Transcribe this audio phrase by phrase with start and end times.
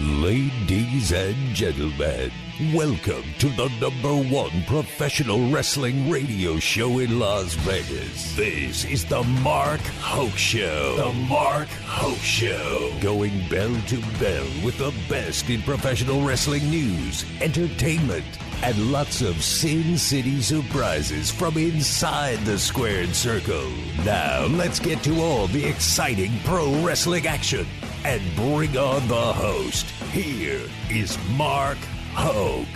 [0.00, 2.32] Ladies and gentlemen,
[2.74, 8.34] welcome to the number one professional wrestling radio show in Las Vegas.
[8.34, 10.96] This is the Mark Hoke Show.
[10.96, 12.92] The Mark Hoke Show.
[13.00, 18.26] Going bell to bell with the best in professional wrestling news, entertainment,
[18.64, 23.70] and lots of Sin City surprises from inside the squared circle.
[24.04, 27.68] Now, let's get to all the exciting pro wrestling action
[28.04, 29.86] and bring on the host.
[30.12, 31.78] Here is Mark
[32.14, 32.66] Hoke.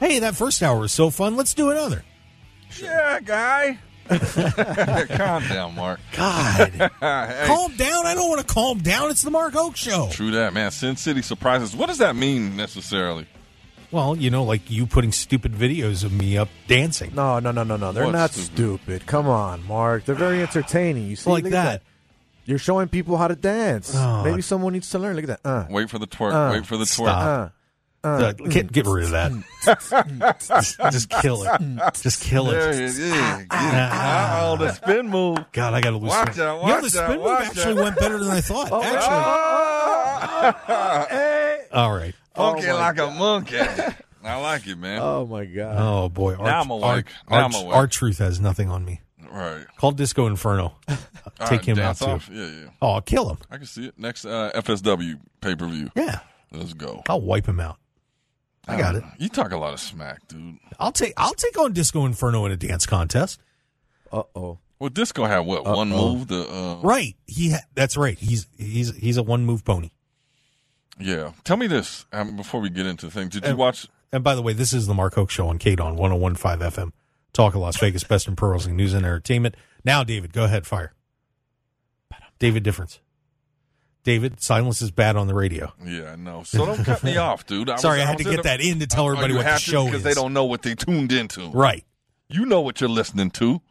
[0.00, 1.36] Hey, that first hour was so fun.
[1.36, 2.04] Let's do another.
[2.80, 3.78] Yeah, guy.
[4.08, 5.98] Calm down, Mark.
[6.12, 6.72] God.
[7.00, 8.06] Hey, calm down.
[8.06, 9.10] I don't want to calm down.
[9.10, 10.08] It's the Mark Hoke Show.
[10.12, 10.70] True that, man.
[10.70, 11.74] Sin City surprises.
[11.74, 13.26] What does that mean necessarily?
[13.90, 17.14] Well, you know, like you putting stupid videos of me up dancing.
[17.14, 17.92] No, no, no, no, no.
[17.92, 18.52] They're What's not stupid?
[18.80, 19.06] stupid.
[19.06, 20.04] Come on, Mark.
[20.04, 21.06] They're very entertaining.
[21.06, 21.82] You see, Like look at that.
[22.46, 23.92] You're showing people how to dance.
[23.94, 24.22] Oh.
[24.24, 25.16] Maybe someone needs to learn.
[25.16, 25.48] Look at that.
[25.48, 26.32] Uh, Wait for the twerk.
[26.32, 27.08] Uh, Wait for the twerk.
[27.08, 27.52] stop.
[28.04, 29.32] uh, Uh, get, get rid of that.
[30.40, 31.94] just, just kill it.
[32.02, 32.56] Just kill it.
[32.58, 32.98] it is.
[33.00, 33.46] Yeah, get it.
[33.50, 34.50] Ah.
[34.52, 35.38] Oh, the spin move.
[35.52, 36.10] God, I got to lose.
[36.10, 37.84] Watch some- out, you know, watch the out, spin move actually out.
[37.84, 38.68] went better than I thought.
[38.70, 39.14] Oh, actually,
[41.16, 41.60] hey.
[41.72, 42.14] all right.
[42.34, 43.58] Funky Oh, my like a monkey.
[44.22, 45.00] I like it, man.
[45.02, 45.76] Oh my god.
[45.78, 47.06] Oh boy, Now I'm awake.
[47.30, 47.74] Now I'm awake.
[47.76, 49.00] R-Truth has nothing on me.
[49.30, 49.64] right.
[49.78, 50.74] Call Disco Inferno.
[51.40, 52.34] All Take right, him out dance too.
[52.34, 52.68] Yeah, yeah.
[52.80, 53.38] Oh, I'll kill him.
[53.50, 53.98] I can see it.
[53.98, 55.90] Next uh, FSW pay per view.
[55.96, 56.20] Yeah,
[56.52, 57.02] Let's go.
[57.08, 57.78] I'll wipe him out.
[58.68, 59.02] I got it.
[59.18, 60.56] You talk a lot of smack, dude.
[60.78, 63.40] I'll take I'll take on Disco Inferno in a dance contest.
[64.12, 64.58] Uh oh.
[64.78, 66.14] Well, Disco had what one Uh-oh.
[66.14, 66.28] move?
[66.28, 67.14] The uh, Right.
[67.26, 68.18] He ha- that's right.
[68.18, 69.90] He's he's he's a one move pony.
[70.98, 71.32] yeah.
[71.44, 73.28] Tell me this um, before we get into the thing.
[73.28, 73.86] Did you watch?
[74.12, 76.92] And by the way, this is the Mark Hoke Show on KDAWN 1015 FM.
[77.32, 79.56] Talk of Las Vegas, best in pro wrestling news and entertainment.
[79.84, 80.92] Now, David, go ahead, fire.
[82.38, 83.00] David Difference.
[84.02, 85.72] David, silence is bad on the radio.
[85.82, 86.42] Yeah, I know.
[86.42, 87.70] So don't cut me off, dude.
[87.70, 89.38] I Sorry, was- I had was to get the- that in to tell everybody you
[89.38, 90.04] what the have to show because is.
[90.04, 91.48] they don't know what they tuned into.
[91.50, 91.84] Right.
[92.28, 93.62] You know what you're listening to.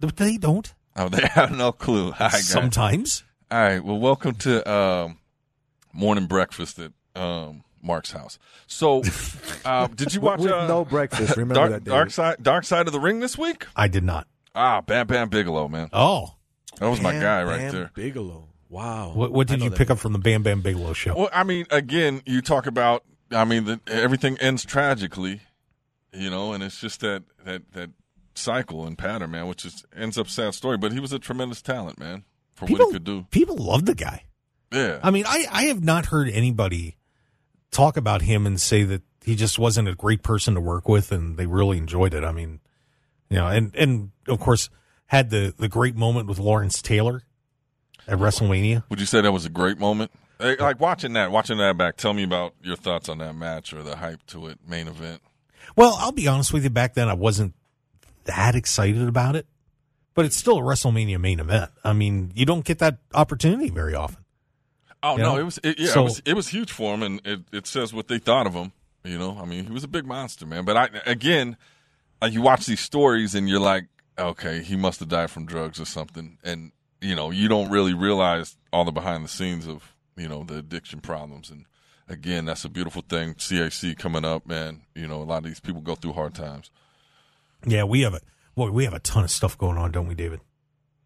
[0.00, 0.74] But they don't.
[0.96, 2.06] Oh, they have no clue.
[2.06, 2.46] All right, guys.
[2.48, 3.24] Sometimes.
[3.50, 3.82] All right.
[3.82, 5.18] Well, welcome to um,
[5.92, 8.38] morning breakfast at um, Mark's house.
[8.66, 9.02] So,
[9.64, 11.30] uh, did you watch uh, no breakfast.
[11.36, 11.84] Remember Dark, that.
[11.84, 11.96] David.
[11.96, 13.64] Dark Side Dark Side of the Ring this week?
[13.74, 14.26] I did not.
[14.54, 15.88] Ah, Bam Bam Bigelow, man.
[15.92, 16.34] Oh.
[16.78, 17.90] That was my guy right Bam there.
[17.94, 18.48] Bigelow.
[18.68, 19.12] Wow.
[19.14, 21.14] What, what did you pick up from the Bam Bam Bigelow show?
[21.14, 23.04] Well, I mean, again, you talk about.
[23.30, 25.40] I mean, the, everything ends tragically,
[26.12, 27.90] you know, and it's just that that that
[28.34, 30.76] cycle and pattern, man, which is ends up sad story.
[30.76, 32.24] But he was a tremendous talent, man,
[32.54, 33.26] for people, what he could do.
[33.30, 34.24] people love the guy.
[34.72, 36.96] Yeah, I mean, I, I have not heard anybody
[37.70, 41.12] talk about him and say that he just wasn't a great person to work with
[41.12, 42.24] and they really enjoyed it.
[42.24, 42.60] I mean,
[43.30, 44.70] you know, and, and of course
[45.06, 47.22] had the, the great moment with Lawrence Taylor
[48.06, 48.84] at WrestleMania.
[48.90, 50.10] would you say that was a great moment?
[50.40, 51.96] Like watching that, watching that back.
[51.96, 55.22] Tell me about your thoughts on that match or the hype to it, main event.
[55.76, 57.54] Well, I'll be honest with you, back then I wasn't
[58.24, 59.46] that excited about it,
[60.14, 61.70] but it's still a WrestleMania main event.
[61.82, 64.24] I mean, you don't get that opportunity very often.
[65.02, 65.40] Oh You no, know?
[65.40, 67.66] it was it, yeah, So- it was it was huge for him, and it, it
[67.66, 68.72] says what they thought of him.
[69.04, 70.64] You know, I mean, he was a big monster, man.
[70.64, 71.56] But I again,
[72.22, 73.84] uh, you watch these stories, and you're like,
[74.18, 77.94] okay, he must have died from drugs or something, and you know, you don't really
[77.94, 81.50] realize all the behind the scenes of you know the addiction problems.
[81.50, 81.66] And
[82.08, 83.34] again, that's a beautiful thing.
[83.34, 84.82] CAC coming up, man.
[84.94, 86.70] You know, a lot of these people go through hard times.
[87.66, 88.20] Yeah, we have a
[88.54, 90.40] boy, we have a ton of stuff going on, don't we, David?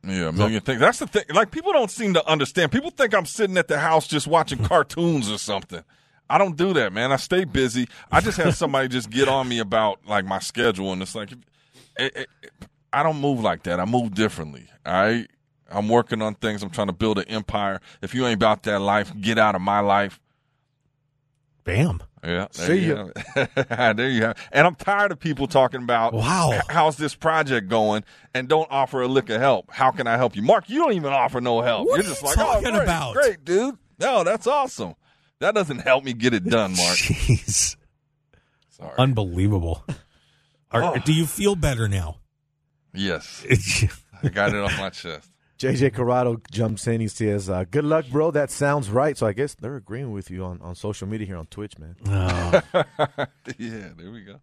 [0.06, 0.80] Yeah, a million things.
[0.80, 1.24] That's the thing.
[1.30, 2.72] Like people don't seem to understand.
[2.72, 4.64] People think I'm sitting at the house just watching hmm.
[4.64, 5.82] cartoons or something.
[6.30, 7.10] I don't do that, man.
[7.10, 7.88] I stay busy.
[8.12, 11.32] I just have somebody just get on me about like my schedule, and it's like,
[11.98, 12.28] it, it,
[12.92, 13.80] I don't move like that.
[13.80, 14.66] I move differently.
[14.86, 15.28] All right.
[15.70, 16.62] I'm working on things.
[16.62, 17.80] I'm trying to build an empire.
[18.00, 20.18] If you ain't about that life, get out of my life.
[21.64, 22.02] Bam.
[22.24, 22.46] Yeah.
[22.54, 23.46] There See you ya.
[23.92, 24.38] there you have.
[24.50, 26.58] And I'm tired of people talking about Wow.
[26.70, 29.70] how's this project going and don't offer a lick of help.
[29.70, 30.40] How can I help you?
[30.42, 31.86] Mark, you don't even offer no help.
[31.86, 33.76] What You're are just you like, oh, talking oh, great, about?" Great, dude.
[34.00, 34.94] No, that's awesome.
[35.40, 36.96] That doesn't help me get it done, Mark.
[36.96, 37.76] Jeez.
[38.70, 38.94] Sorry.
[38.98, 39.84] Unbelievable.
[40.70, 40.96] Are, Oh.
[41.04, 42.16] Do you feel better now?
[42.94, 43.44] Yes.
[44.22, 45.30] I got it off my chest.
[45.58, 47.00] JJ Corrado jumps in.
[47.00, 48.30] He says, uh, "Good luck, bro.
[48.30, 51.36] That sounds right." So I guess they're agreeing with you on, on social media here
[51.36, 51.96] on Twitch, man.
[52.06, 52.62] Oh,
[53.58, 54.36] yeah, there we go.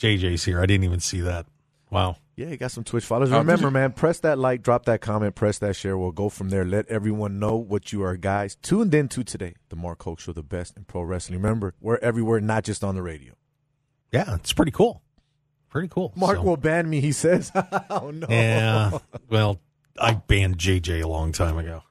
[0.00, 0.60] JJ's here.
[0.60, 1.46] I didn't even see that.
[1.90, 2.16] Wow.
[2.34, 3.30] Yeah, you got some Twitch followers.
[3.30, 5.96] Oh, Remember, you- man, press that like, drop that comment, press that share.
[5.96, 6.64] We'll go from there.
[6.64, 8.56] Let everyone know what you are, guys.
[8.56, 11.40] Tuned in to today, the Mark Hoke Show, the best in pro wrestling.
[11.40, 13.34] Remember, we're everywhere, not just on the radio.
[14.10, 15.03] Yeah, it's pretty cool.
[15.74, 16.12] Pretty cool.
[16.14, 17.00] Mark So- will ban me.
[17.00, 17.50] He says,
[17.90, 18.96] "Oh no." Yeah.
[19.28, 19.58] Well,
[20.00, 21.82] I banned JJ a long time ago.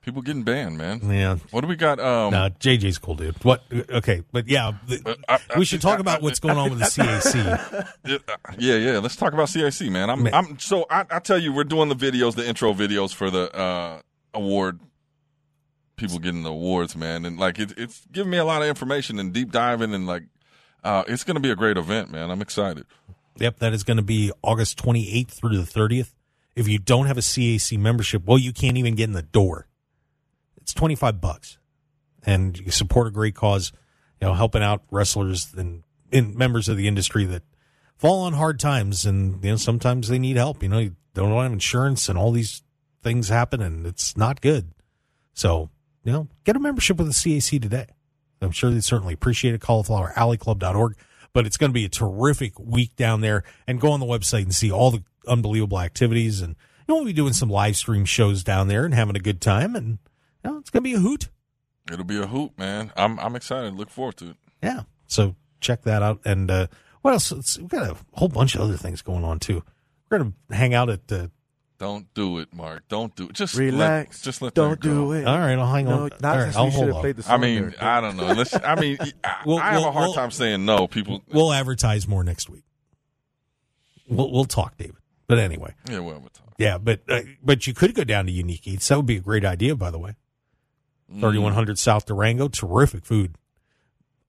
[0.00, 0.98] People getting banned, man.
[1.08, 1.36] Yeah.
[1.52, 2.00] What do we got?
[2.00, 3.36] Um, No, JJ's cool, dude.
[3.44, 3.62] What?
[3.90, 6.70] Okay, but yeah, the, Uh, uh, we should uh, talk uh, about what's going on
[6.70, 6.84] with the
[8.06, 8.18] CAC.
[8.58, 8.98] Yeah, yeah.
[8.98, 10.10] Let's talk about CAC, man.
[10.10, 10.34] I'm, Man.
[10.34, 10.58] I'm.
[10.58, 14.00] So I, I tell you, we're doing the videos, the intro videos for the uh,
[14.34, 14.80] award.
[15.94, 19.20] People getting the awards, man, and like it, it's giving me a lot of information
[19.20, 20.24] and deep diving, and like
[20.84, 22.30] uh, it's going to be a great event, man.
[22.30, 22.86] I'm excited.
[23.36, 26.12] Yep, that is going to be August 28th through the 30th.
[26.56, 29.66] If you don't have a CAC membership, well, you can't even get in the door.
[30.60, 31.58] It's 25 bucks.
[32.24, 33.72] And you support a great cause,
[34.20, 37.44] you know, helping out wrestlers and, members of the industry that
[37.96, 39.06] fall on hard times.
[39.06, 40.60] And, you know, sometimes they need help.
[40.60, 42.62] You know, you don't have insurance and all these
[43.00, 44.72] things happen and it's not good.
[45.32, 45.70] So,
[46.02, 47.86] you know, get a membership with the CAC today.
[48.40, 49.60] I'm sure they'd certainly appreciate it.
[49.60, 50.96] CauliflowerAlleyClub.org.
[51.32, 53.44] But it's going to be a terrific week down there.
[53.66, 56.40] And go on the website and see all the unbelievable activities.
[56.40, 59.20] And you know, we'll be doing some live stream shows down there and having a
[59.20, 59.76] good time.
[59.76, 59.98] And
[60.44, 61.28] you know, it's going to be a hoot.
[61.92, 62.92] It'll be a hoot, man.
[62.96, 63.74] I'm I'm excited.
[63.74, 64.36] Look forward to it.
[64.62, 64.82] Yeah.
[65.06, 66.20] So check that out.
[66.24, 66.66] And uh,
[67.02, 67.32] what else?
[67.32, 69.62] It's, we've got a whole bunch of other things going on too.
[70.08, 71.30] We're going to hang out at the.
[71.80, 72.82] Don't do it, Mark.
[72.88, 73.32] Don't do it.
[73.32, 74.18] Just Relax.
[74.18, 74.90] Let, just let Don't that go.
[74.90, 75.26] do it.
[75.26, 76.10] All right, I'll hang No, on.
[76.20, 77.00] not All right, since I'll hold have on.
[77.00, 77.32] played the song.
[77.32, 77.74] I mean, there.
[77.82, 78.26] I don't know.
[78.34, 80.86] Let's, I mean, I, We'll- I have we'll- a hard we'll- time saying no.
[80.86, 82.64] People, We'll advertise more next week.
[84.08, 84.96] We'll we'll talk, David.
[85.26, 86.54] But anyway, yeah, well, we'll talk.
[86.58, 86.76] yeah.
[86.78, 88.88] But uh, but you could go down to Unique Eats.
[88.88, 90.16] That would be a great idea, by the way.
[91.10, 91.20] Mm.
[91.20, 93.36] Thirty one hundred South Durango, terrific food,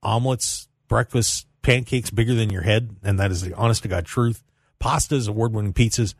[0.03, 4.43] omelets, breakfast, pancakes bigger than your head, and that is the honest to god truth.
[4.79, 6.13] Pastas, award winning pizzas.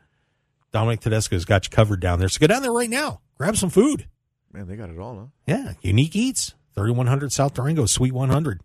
[0.72, 2.28] Dominic Tedesco's got you covered down there.
[2.28, 3.20] So go down there right now.
[3.38, 4.06] Grab some food.
[4.52, 5.26] Man, they got it all, huh?
[5.46, 8.60] Yeah, Unique Eats, 3100 South Durango, Suite 100.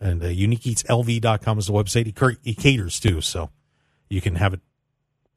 [0.00, 2.06] And uh, uniqueeatslv.com is the website.
[2.06, 3.50] He, cur- he caters too, so
[4.08, 4.60] you can have it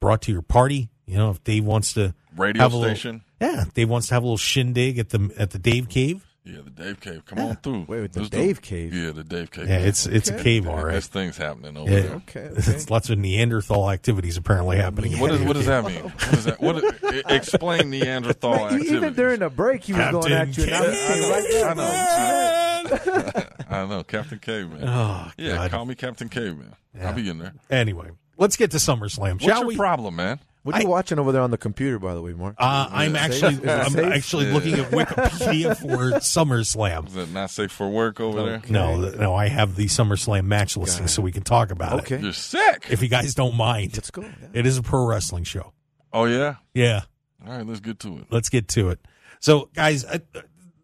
[0.00, 0.90] brought to your party.
[1.06, 3.22] You know, if Dave wants to Radio have a little- station.
[3.40, 6.24] yeah, Dave wants to have a little shindig at the at the Dave Cave.
[6.42, 7.22] Yeah, the Dave Cave.
[7.26, 7.80] Come on through.
[7.86, 8.94] Wait, wait, the Let's do- Dave Cave?
[8.94, 9.68] Yeah, the Dave Cave.
[9.68, 10.42] Yeah, it's it's a Okay.
[10.42, 10.92] cave, all right.
[10.92, 12.00] There's things happening over Yeah.
[12.00, 12.12] there.
[12.16, 12.54] Okay, okay.
[12.72, 15.18] It's lots of Neanderthal activities apparently happening.
[15.20, 16.00] What, is, what does that mean?
[16.02, 16.60] What is that?
[16.60, 18.92] What, i- explain Neanderthal Man, activities.
[18.92, 20.64] even during the break, he was going Captain at you.
[20.64, 21.08] And I was Cave.
[21.08, 21.74] saying right I there.
[21.74, 23.42] know.
[23.70, 24.82] I know, Captain Caveman.
[24.88, 25.70] Oh, yeah, God.
[25.70, 26.74] call me Captain Caveman.
[27.02, 27.52] I'll be in there.
[27.70, 28.08] Anyway,
[28.38, 29.76] let's get to SummerSlam, What's shall your we?
[29.76, 30.40] problem, man?
[30.62, 32.54] What are you watching over there on the computer, by the way, Mark?
[32.58, 33.68] Uh, I'm actually safe?
[33.68, 34.52] I'm actually Yeah.
[34.54, 37.08] looking at Wikipedia for SummerSlam.
[37.08, 38.62] Is that not safe for work over there?
[38.68, 42.12] No, no, I have the SummerSlam match listing, so we can talk about it.
[42.12, 42.22] Okay.
[42.22, 42.86] You're sick.
[42.90, 44.20] If you guys don't mind, Let's go.
[44.22, 44.28] Yeah.
[44.52, 45.72] it is a pro wrestling show.
[46.12, 46.56] Oh yeah.
[46.74, 47.02] Yeah,
[47.46, 48.26] All right, let's get to it.
[48.30, 49.00] let's get to it.
[49.38, 50.18] So, guys, uh,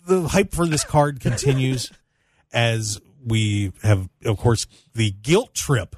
[0.07, 1.93] the hype for this card continues
[2.53, 5.97] as we have, of course, the guilt trip.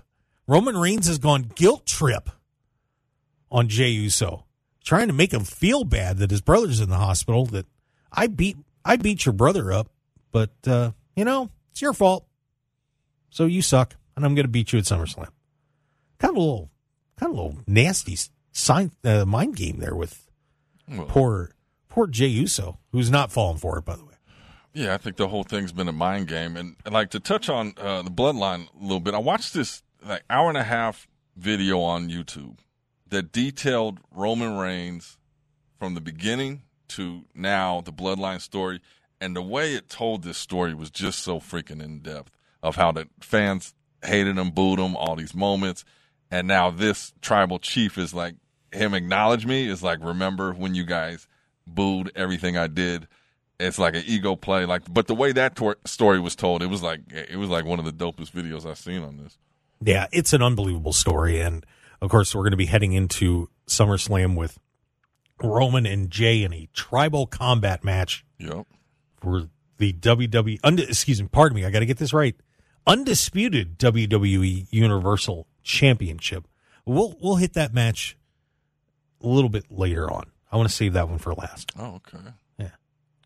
[0.48, 2.30] Roman Reigns has gone guilt trip
[3.50, 4.44] on Jey Uso,
[4.84, 7.46] trying to make him feel bad that his brother's in the hospital.
[7.46, 7.66] That
[8.12, 9.88] I beat, I beat your brother up,
[10.32, 12.26] but uh, you know it's your fault.
[13.30, 15.28] So you suck, and I'm going to beat you at SummerSlam.
[16.18, 16.70] Kind of a little,
[17.16, 18.16] kind of a little nasty
[18.52, 20.28] sign, uh, mind game there with
[20.88, 21.50] Well, poor
[21.88, 24.14] poor Jey Uso, who's not falling for it, by the way.
[24.74, 27.74] Yeah, I think the whole thing's been a mind game, and like to touch on
[27.78, 29.14] uh, the bloodline a little bit.
[29.14, 32.58] I watched this like hour and a half video on YouTube
[33.10, 35.16] that detailed Roman Reigns
[35.78, 38.80] from the beginning to now, the bloodline story,
[39.20, 42.30] and the way it told this story was just so freaking in depth
[42.62, 43.74] of how the fans
[44.04, 45.84] hated him, booed him, all these moments,
[46.30, 48.34] and now this tribal chief is like
[48.72, 51.26] him acknowledge me is like remember when you guys
[51.66, 53.08] booed everything I did.
[53.58, 56.66] It's like an ego play like but the way that tor- story was told it
[56.66, 59.36] was like it was like one of the dopest videos i've seen on this.
[59.80, 61.64] Yeah, it's an unbelievable story, and
[62.00, 64.58] of course, we're going to be heading into SummerSlam with
[65.42, 68.66] Roman and Jey in a tribal combat match yep
[69.20, 70.58] for the WWE.
[70.64, 72.34] Unde- excuse me, pardon me, I got to get this right.
[72.86, 76.46] Undisputed WWE Universal Championship.
[76.86, 78.16] We'll we'll hit that match
[79.22, 80.30] a little bit later on.
[80.50, 81.72] I want to save that one for last.
[81.78, 82.18] oh okay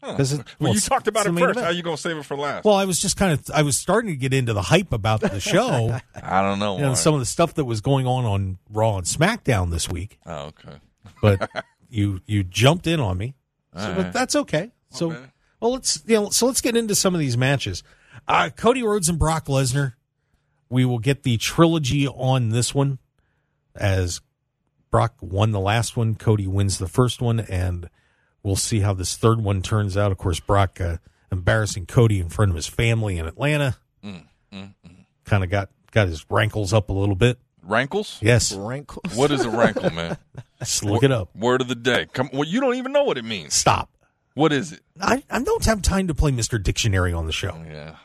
[0.03, 0.17] Yeah.
[0.17, 0.25] Huh.
[0.31, 2.75] well, well, you talked about it first how you gonna save it for last Well,
[2.75, 5.39] I was just kind of I was starting to get into the hype about the
[5.41, 5.97] show.
[6.15, 8.97] i don't know you know, some of the stuff that was going on on Raw
[8.97, 10.79] and SmackDown this week, oh okay
[11.21, 11.49] but
[11.89, 13.35] you you jumped in on me,
[13.77, 14.73] so, All but that's okay.
[14.91, 15.25] So, Okay.
[15.61, 17.83] well, let's you know, so let's get into some of these matches.
[18.29, 19.95] Uh, Cody Rhodes and Brock Lesnar.
[20.69, 22.99] We will get the trilogy on this one,
[23.77, 24.21] as
[24.91, 27.89] Brock won the last one, Cody wins the first one, and
[28.43, 30.13] we'll see how this third one turns out.
[30.13, 30.97] Of course, Brock uh,
[31.31, 33.77] embarrassing Cody in front of his family in Atlanta.
[34.05, 34.25] Mm,
[35.25, 37.39] Kind of got got his rankles up a little bit.
[37.63, 39.15] rankles Yes, Rankles.
[39.17, 40.17] what is a rankle man
[40.59, 41.35] just look it up.
[41.37, 43.89] word of the day come well you don't even know what it means Stop.
[44.35, 44.81] What is it?
[45.01, 46.61] I, I don't have time to play Mr.
[46.63, 47.55] Dictionary on the show.
[47.69, 47.97] Yeah.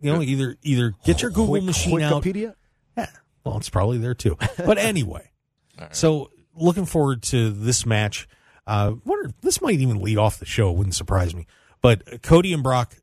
[0.00, 2.22] You know, either either get your Google Quick- machine out.
[2.22, 2.54] Wikipedia?
[2.96, 3.08] Yeah,
[3.42, 4.36] well, it's probably there too.
[4.58, 5.30] But anyway,
[5.92, 8.28] so looking forward to this match.
[8.66, 10.70] Uh, wonder this might even lead off the show.
[10.70, 11.46] It wouldn't surprise me.
[11.80, 12.94] But Cody and Brock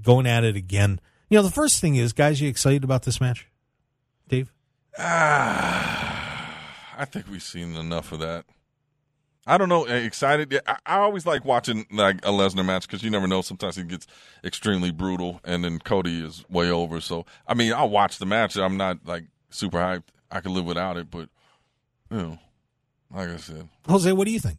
[0.00, 1.00] going at it again.
[1.28, 3.48] You know, the first thing is, guys, you excited about this match,
[4.28, 4.52] Dave?
[4.98, 8.44] Ah, I think we've seen enough of that.
[9.46, 9.84] I don't know.
[9.84, 10.60] eh, Excited?
[10.66, 13.42] I, I always like watching like a Lesnar match because you never know.
[13.42, 14.06] Sometimes he gets
[14.44, 17.00] extremely brutal, and then Cody is way over.
[17.00, 18.56] So I mean, I'll watch the match.
[18.56, 20.04] I'm not like super hyped.
[20.30, 21.28] I could live without it, but
[22.10, 22.38] you know,
[23.12, 24.58] like I said, Jose, what do you think?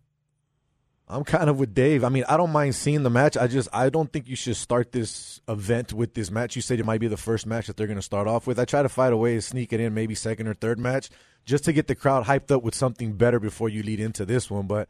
[1.13, 2.03] I'm kind of with Dave.
[2.03, 3.37] I mean, I don't mind seeing the match.
[3.37, 6.55] I just I don't think you should start this event with this match.
[6.55, 8.57] You said it might be the first match that they're going to start off with.
[8.57, 11.09] I try to find a way to sneak it in, maybe second or third match,
[11.45, 14.49] just to get the crowd hyped up with something better before you lead into this
[14.49, 14.65] one.
[14.65, 14.89] But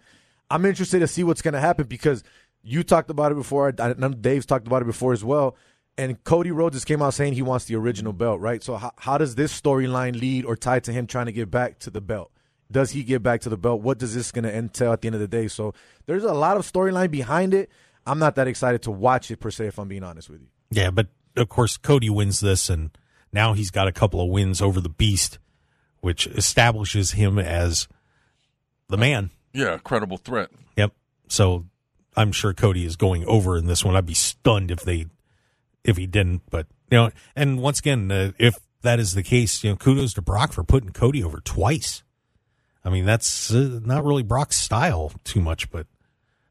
[0.49, 2.23] I'm interested to see what's going to happen because
[2.63, 3.73] you talked about it before.
[3.77, 5.57] I, Dave's talked about it before as well.
[5.97, 8.63] And Cody Rhodes just came out saying he wants the original belt, right?
[8.63, 11.79] So how, how does this storyline lead or tie to him trying to get back
[11.79, 12.31] to the belt?
[12.73, 13.81] Does he get back to the belt?
[13.81, 15.47] What does this going to entail at the end of the day?
[15.47, 15.73] So
[16.05, 17.69] there's a lot of storyline behind it.
[18.05, 20.47] I'm not that excited to watch it per se, if I'm being honest with you.
[20.71, 22.89] Yeah, but of course Cody wins this, and
[23.31, 25.39] now he's got a couple of wins over the Beast,
[26.01, 27.87] which establishes him as
[28.89, 29.29] the man.
[29.53, 30.49] yeah, credible threat.
[30.75, 30.91] Yep.
[31.29, 31.65] So
[32.15, 33.95] I'm sure Cody is going over in this one.
[33.95, 35.05] I'd be stunned if they
[35.83, 36.41] if he didn't.
[36.49, 40.13] But you know, and once again, uh, if that is the case, you know, kudos
[40.15, 42.03] to Brock for putting Cody over twice.
[42.85, 45.87] I mean, that's uh, not really Brock's style too much, but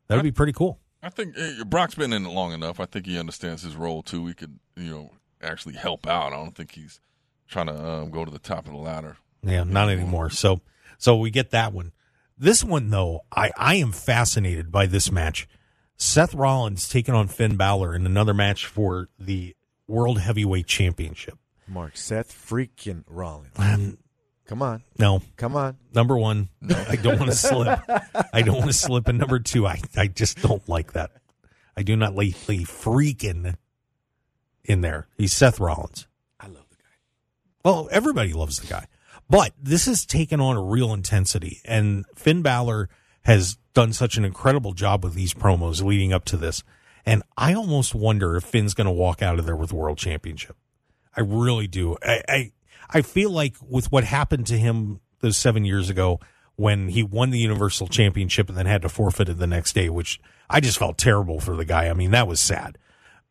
[0.08, 0.78] that would be pretty cool.
[1.02, 2.80] I think eh, Brock's been in it long enough.
[2.80, 4.26] I think he understands his role too.
[4.26, 5.10] He could, you know,
[5.42, 6.32] actually help out.
[6.32, 7.00] I don't think he's
[7.48, 9.16] trying to um, go to the top of the ladder.
[9.42, 10.30] Yeah, not anymore.
[10.30, 10.60] So,
[10.98, 11.92] so we get that one.
[12.38, 15.48] This one though, I I am fascinated by this match.
[15.96, 19.54] Seth Rollins taking on Finn Balor in another match for the
[19.86, 21.38] World Heavyweight Championship.
[21.68, 23.52] Mark, Seth freaking Rollins.
[23.56, 23.98] Um,
[24.52, 24.82] Come on.
[24.98, 25.78] no, Come on.
[25.94, 27.80] number one, no, I don't want to slip.
[28.34, 29.08] I don't want to slip.
[29.08, 31.10] And number two, I, I just don't like that.
[31.74, 33.56] I do not like the freaking
[34.62, 35.06] in there.
[35.16, 36.06] He's Seth Rollins.
[36.38, 36.90] I love the guy.
[37.64, 38.88] Well, everybody loves the guy.
[39.30, 41.62] But this has taken on a real intensity.
[41.64, 42.90] And Finn Balor
[43.22, 46.62] has done such an incredible job with these promos leading up to this.
[47.06, 49.96] And I almost wonder if Finn's going to walk out of there with the world
[49.96, 50.56] championship.
[51.16, 51.96] I really do.
[52.02, 52.52] I, I
[52.90, 56.20] I feel like with what happened to him those seven years ago
[56.56, 59.88] when he won the Universal Championship and then had to forfeit it the next day,
[59.88, 60.20] which
[60.50, 61.88] I just felt terrible for the guy.
[61.88, 62.78] I mean, that was sad.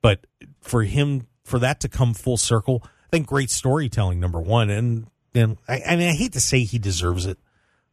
[0.01, 0.25] But
[0.62, 4.70] for him, for that to come full circle, I think great storytelling, number one.
[4.70, 7.38] And, and I, I mean, I hate to say he deserves it,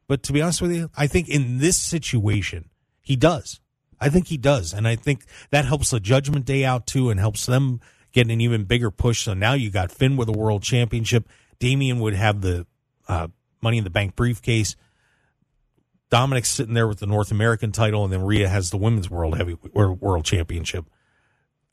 [0.06, 2.70] but to be honest with you, I think in this situation,
[3.02, 3.60] he does.
[4.00, 4.72] I think he does.
[4.72, 7.80] And I think that helps the judgment day out too and helps them
[8.12, 9.22] get an even bigger push.
[9.24, 11.28] So now you got Finn with a world championship.
[11.58, 12.66] Damian would have the
[13.08, 13.28] uh,
[13.60, 14.76] money in the bank briefcase.
[16.10, 19.36] Dominik's sitting there with the North American title, and then Rhea has the women's world
[19.36, 20.86] heavy or world championship.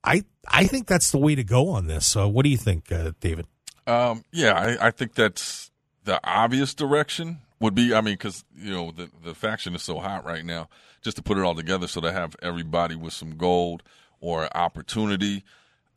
[0.04, 2.16] I I think that's the way to go on this.
[2.16, 3.48] What do you think, uh, David?
[3.88, 5.72] Um, yeah, I, I think that's
[6.04, 7.94] the obvious direction would be.
[7.94, 10.70] I mean, because you know the the faction is so hot right now.
[11.02, 13.84] Just to put it all together, so to have everybody with some gold
[14.20, 15.44] or opportunity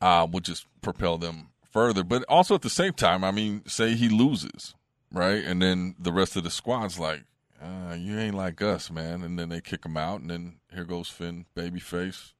[0.01, 2.03] uh, would just propel them further.
[2.03, 4.75] But also at the same time, I mean, say he loses,
[5.11, 7.23] right, and then the rest of the squad's like,
[7.61, 10.85] uh, "You ain't like us, man," and then they kick him out, and then here
[10.85, 12.33] goes Finn, babyface,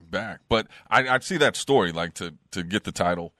[0.00, 0.40] back.
[0.48, 3.32] But I, I'd see that story like to to get the title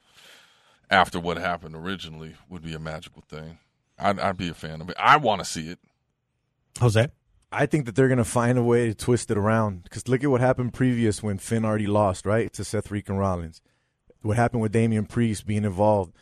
[0.90, 3.58] after what happened originally would be a magical thing.
[3.98, 4.96] I'd, I'd be a fan of it.
[4.98, 5.78] I want to see it.
[6.80, 7.08] Jose?
[7.50, 9.84] I think that they're going to find a way to twist it around.
[9.84, 12.52] Because look at what happened previous when Finn already lost, right?
[12.54, 13.60] To Seth Freakin' Rollins.
[14.22, 16.12] What happened with Damian Priest being involved,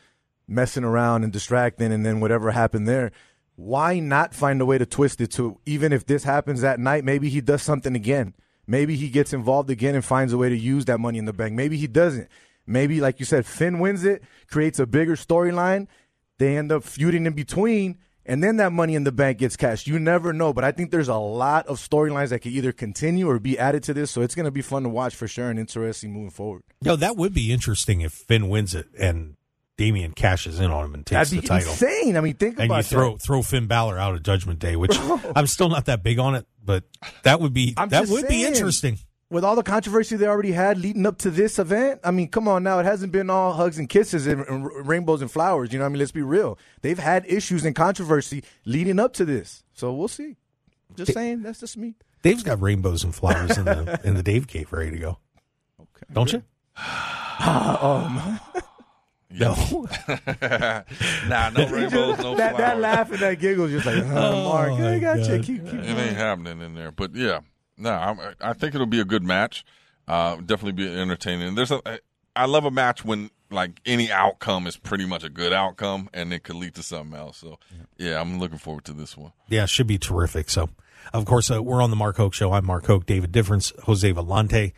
[0.49, 3.12] messing around and distracting, and then whatever happened there.
[3.57, 7.04] Why not find a way to twist it to even if this happens that night,
[7.04, 8.35] maybe he does something again.
[8.66, 11.33] Maybe he gets involved again and finds a way to use that money in the
[11.33, 11.54] bank.
[11.54, 12.28] Maybe he doesn't.
[12.66, 15.88] Maybe, like you said, Finn wins it, creates a bigger storyline.
[16.38, 17.99] They end up feuding in between,
[18.30, 19.87] and then that money in the bank gets cashed.
[19.88, 23.28] You never know, but I think there's a lot of storylines that could either continue
[23.28, 24.10] or be added to this.
[24.12, 26.62] So it's going to be fun to watch for sure and interesting moving forward.
[26.82, 29.34] No, that would be interesting if Finn wins it and
[29.76, 31.72] Damian cashes in on him and takes the title.
[31.72, 32.16] insane.
[32.16, 33.22] I mean, think And about you throw that.
[33.22, 34.96] throw Finn Balor out of Judgment Day, which
[35.34, 36.84] I'm still not that big on it, but
[37.25, 38.99] that would be I'm that would be interesting.
[39.30, 42.49] With all the controversy they already had leading up to this event, I mean, come
[42.49, 42.80] on now.
[42.80, 45.72] It hasn't been all hugs and kisses and, and rainbows and flowers.
[45.72, 45.99] You know what I mean?
[46.00, 46.58] Let's be real.
[46.82, 49.62] They've had issues and controversy leading up to this.
[49.72, 50.37] So we'll see.
[50.96, 51.94] Just saying, that's just me.
[52.22, 55.18] Dave's got rainbows and flowers in the in the Dave cave ready to go.
[55.80, 56.06] Okay.
[56.12, 56.42] Don't you?
[57.42, 58.66] Um, oh,
[59.30, 60.82] Yeah.
[61.26, 62.80] nah, no rainbows, no that, that flowers.
[62.82, 65.38] laugh and that giggle is just like, oh, Mark, my I got you.
[65.38, 66.90] Keep, keep It ain't happening in there.
[66.90, 67.40] But yeah,
[67.80, 69.64] no, I'm, I think it'll be a good match.
[70.06, 71.54] Uh, definitely be entertaining.
[71.54, 72.00] There's a,
[72.37, 76.32] I love a match when like any outcome is pretty much a good outcome, and
[76.32, 77.38] it could lead to something else.
[77.38, 77.58] So
[77.96, 79.32] yeah, I'm looking forward to this one.
[79.49, 80.50] Yeah, should be terrific.
[80.50, 80.68] So,
[81.12, 82.52] of course, uh, we're on the Mark Hoke Show.
[82.52, 84.72] I'm Mark Hoke, David Difference, Jose Volonte,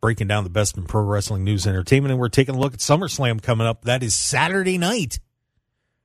[0.00, 2.12] breaking down the best in pro wrestling news and entertainment.
[2.12, 3.84] And we're taking a look at SummerSlam coming up.
[3.84, 5.20] That is Saturday night,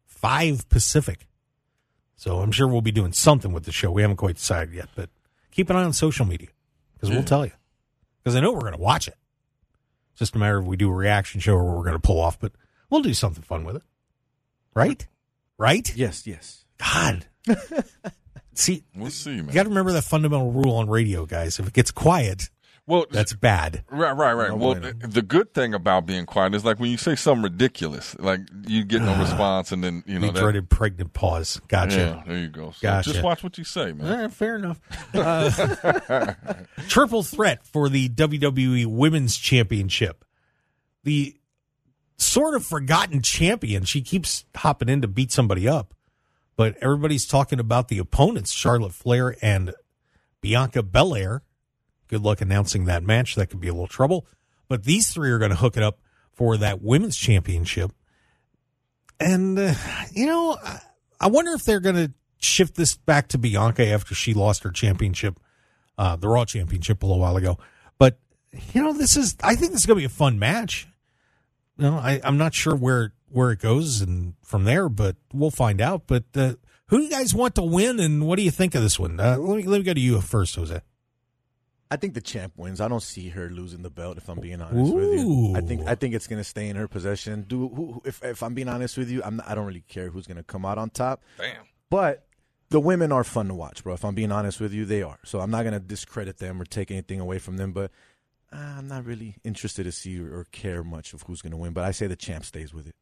[0.05, 1.27] 5 Pacific.
[2.15, 3.91] So I'm sure we'll be doing something with the show.
[3.91, 5.09] We haven't quite decided yet, but
[5.53, 6.49] keep an eye on social media
[6.95, 7.51] because we'll tell you.
[8.23, 9.15] Because I know we're going to watch it.
[10.11, 12.19] It's just a matter of we do a reaction show or we're going to pull
[12.19, 12.51] off, but
[12.89, 13.83] we'll do something fun with it.
[14.73, 15.05] Right?
[15.57, 15.95] Right?
[15.95, 16.65] Yes, yes.
[16.77, 17.25] God.
[18.55, 19.47] See, We'll see, man.
[19.47, 21.59] you got to remember that fundamental rule on radio, guys.
[21.59, 22.49] If it gets quiet,
[22.85, 23.85] well, that's bad.
[23.89, 24.49] Right, right, right.
[24.49, 24.93] No well, bueno.
[24.99, 28.41] the, the good thing about being quiet is like when you say something ridiculous, like
[28.67, 30.39] you get no response, and then you know the that.
[30.41, 31.61] dreaded pregnant pause.
[31.69, 31.95] Gotcha.
[31.95, 32.71] Yeah, there you go.
[32.71, 33.11] So Gotcha.
[33.11, 34.25] Just watch what you say, man.
[34.25, 34.79] Eh, fair enough.
[35.13, 36.33] Uh,
[36.87, 40.25] triple threat for the WWE Women's Championship.
[41.03, 41.37] The
[42.17, 43.83] sort of forgotten champion.
[43.83, 45.93] She keeps hopping in to beat somebody up,
[46.55, 49.73] but everybody's talking about the opponents, Charlotte Flair and
[50.41, 51.43] Bianca Belair.
[52.13, 53.33] Good luck announcing that match.
[53.33, 54.27] That could be a little trouble.
[54.67, 55.97] But these three are going to hook it up
[56.31, 57.91] for that women's championship.
[59.19, 59.73] And, uh,
[60.11, 60.55] you know,
[61.19, 64.69] I- wonder if they're going to shift this back to Bianca after she lost her
[64.69, 65.39] championship,
[65.97, 67.57] uh, the Raw championship a little while ago.
[67.97, 68.19] But,
[68.73, 70.87] you know, this is, I think this is going to be a fun match.
[71.79, 75.49] You know, I, I'm not sure where, where it goes and from there, but we'll
[75.49, 76.03] find out.
[76.05, 76.53] But, uh,
[76.89, 79.19] who do you guys want to win and what do you think of this one?
[79.19, 80.79] Uh, let me, let me go to you first, Jose.
[81.93, 82.81] I think the champ wins.
[82.81, 84.17] I don't see her losing the belt.
[84.17, 86.87] If I'm being honest with you, I think I think it's gonna stay in her
[86.87, 87.43] possession.
[87.47, 89.81] Do who, who- if if I'm being honest with you, I'm not, I don't really
[89.87, 91.21] care who's gonna come out on top.
[91.37, 91.63] Damn.
[91.89, 92.25] But
[92.69, 93.93] the women are fun to watch, bro.
[93.93, 95.19] If I'm being honest with you, they are.
[95.23, 97.71] So I'm not gonna discredit them or take anything away from them.
[97.73, 97.91] But
[98.51, 101.73] uh, I'm not really interested to see or, or care much of who's gonna win.
[101.73, 102.95] But I say the champ stays with it.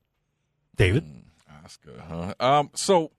[0.75, 1.05] David?
[1.61, 2.33] That's good, huh?
[2.39, 3.11] Um, so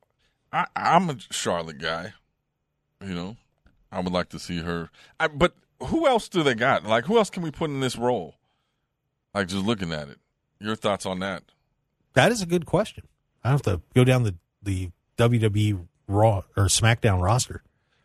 [0.52, 2.12] I, I'm a Charlotte guy.
[3.04, 3.36] You know,
[3.90, 4.90] I would like to see her.
[5.18, 5.54] I, but
[5.86, 6.84] who else do they got?
[6.84, 8.34] Like, who else can we put in this role?
[9.34, 10.18] Like, just looking at it.
[10.60, 11.42] Your thoughts on that?
[12.14, 13.04] That is a good question.
[13.42, 17.62] I have to go down the, the WWE Raw or SmackDown roster.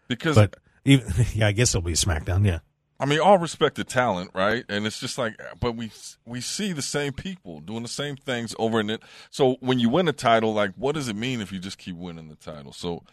[0.07, 2.45] Because But even, yeah, I guess it'll be SmackDown.
[2.45, 2.59] Yeah.
[2.99, 4.65] I mean, all respect to talent, right?
[4.69, 5.91] And it's just like, but we
[6.25, 9.03] we see the same people doing the same things over and it.
[9.29, 11.95] So when you win a title, like, what does it mean if you just keep
[11.95, 12.73] winning the title?
[12.73, 13.03] So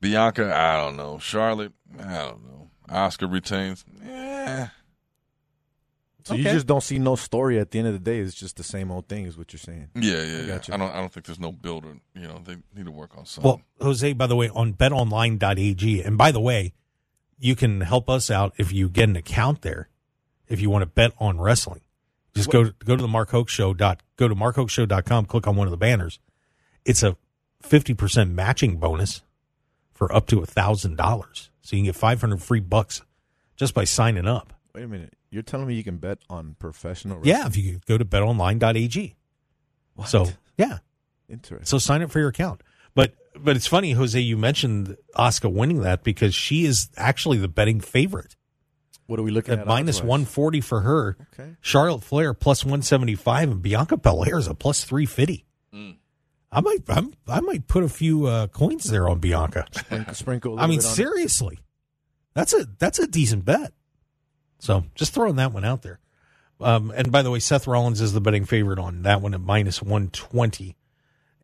[0.00, 1.18] Bianca, I don't know.
[1.18, 2.70] Charlotte, I don't know.
[2.88, 3.84] Asuka retains.
[4.04, 4.68] Yeah,
[6.24, 8.18] So you just don't see no story at the end of the day.
[8.18, 9.88] It's just the same old thing, is what you're saying.
[9.94, 10.40] yeah, yeah.
[10.40, 10.46] yeah.
[10.46, 10.74] gotcha.
[10.74, 10.90] I don't.
[10.90, 11.96] I don't think there's no builder.
[12.14, 13.50] You know, they need to work on something.
[13.50, 16.74] Well, Jose, by the way, on betonline.ag, and by the way,
[17.38, 19.88] you can help us out if you get an account there.
[20.48, 21.82] If you want to bet on wrestling,
[22.34, 25.56] just go to, go to the Mark Hoke Show dot go to markhokeshow.com, click on
[25.56, 26.18] one of the banners.
[26.84, 27.16] It's a
[27.62, 29.22] fifty percent matching bonus
[29.98, 33.02] for up to a thousand dollars, so you can get five hundred free bucks
[33.56, 34.52] just by signing up.
[34.72, 35.12] Wait a minute.
[35.28, 37.16] You're telling me you can bet on professional?
[37.18, 37.34] wrestling?
[37.36, 39.16] Yeah, if you go to betonline.ag.
[39.96, 40.08] What?
[40.08, 40.78] So yeah,
[41.28, 41.66] interesting.
[41.66, 42.62] So sign up for your account.
[42.94, 47.48] But but it's funny, Jose, you mentioned Asuka winning that because she is actually the
[47.48, 48.36] betting favorite
[49.06, 49.68] What are we looking at?
[49.68, 51.16] at one forty for her.
[51.34, 51.56] Okay.
[51.60, 55.44] Charlotte Flair plus one seventy five, and Bianca Belair is a plus three fifty.
[55.74, 55.96] Mm.
[56.50, 59.66] I might I'm, I might put a few uh, coins there on Bianca.
[59.72, 60.94] Sprinkle, sprinkle a I mean, bit on it.
[60.94, 61.58] seriously,
[62.34, 63.72] that's a that's a decent bet.
[64.58, 66.00] So just throwing that one out there.
[66.60, 69.40] Um, and by the way, Seth Rollins is the betting favorite on that one at
[69.40, 70.76] minus one twenty.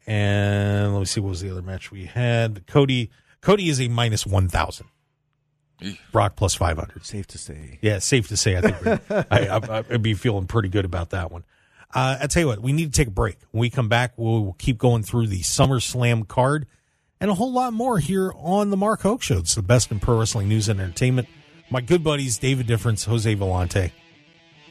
[0.07, 2.67] And let me see what was the other match we had.
[2.67, 4.87] Cody Cody is a minus one thousand.
[6.12, 7.05] Brock plus five hundred.
[7.05, 7.79] Safe to say.
[7.83, 8.57] Yeah, safe to say.
[8.57, 11.45] I think I, I, I'd be feeling pretty good about that one.
[11.94, 13.37] Uh, I tell you what, we need to take a break.
[13.52, 16.66] When we come back, we'll keep going through the SummerSlam card
[17.20, 19.38] and a whole lot more here on the Mark Hoke Show.
[19.38, 21.28] It's the best in pro wrestling news and entertainment.
[21.70, 23.92] My good buddies, David Difference, Jose Volonte.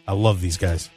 [0.08, 0.90] I love these guys.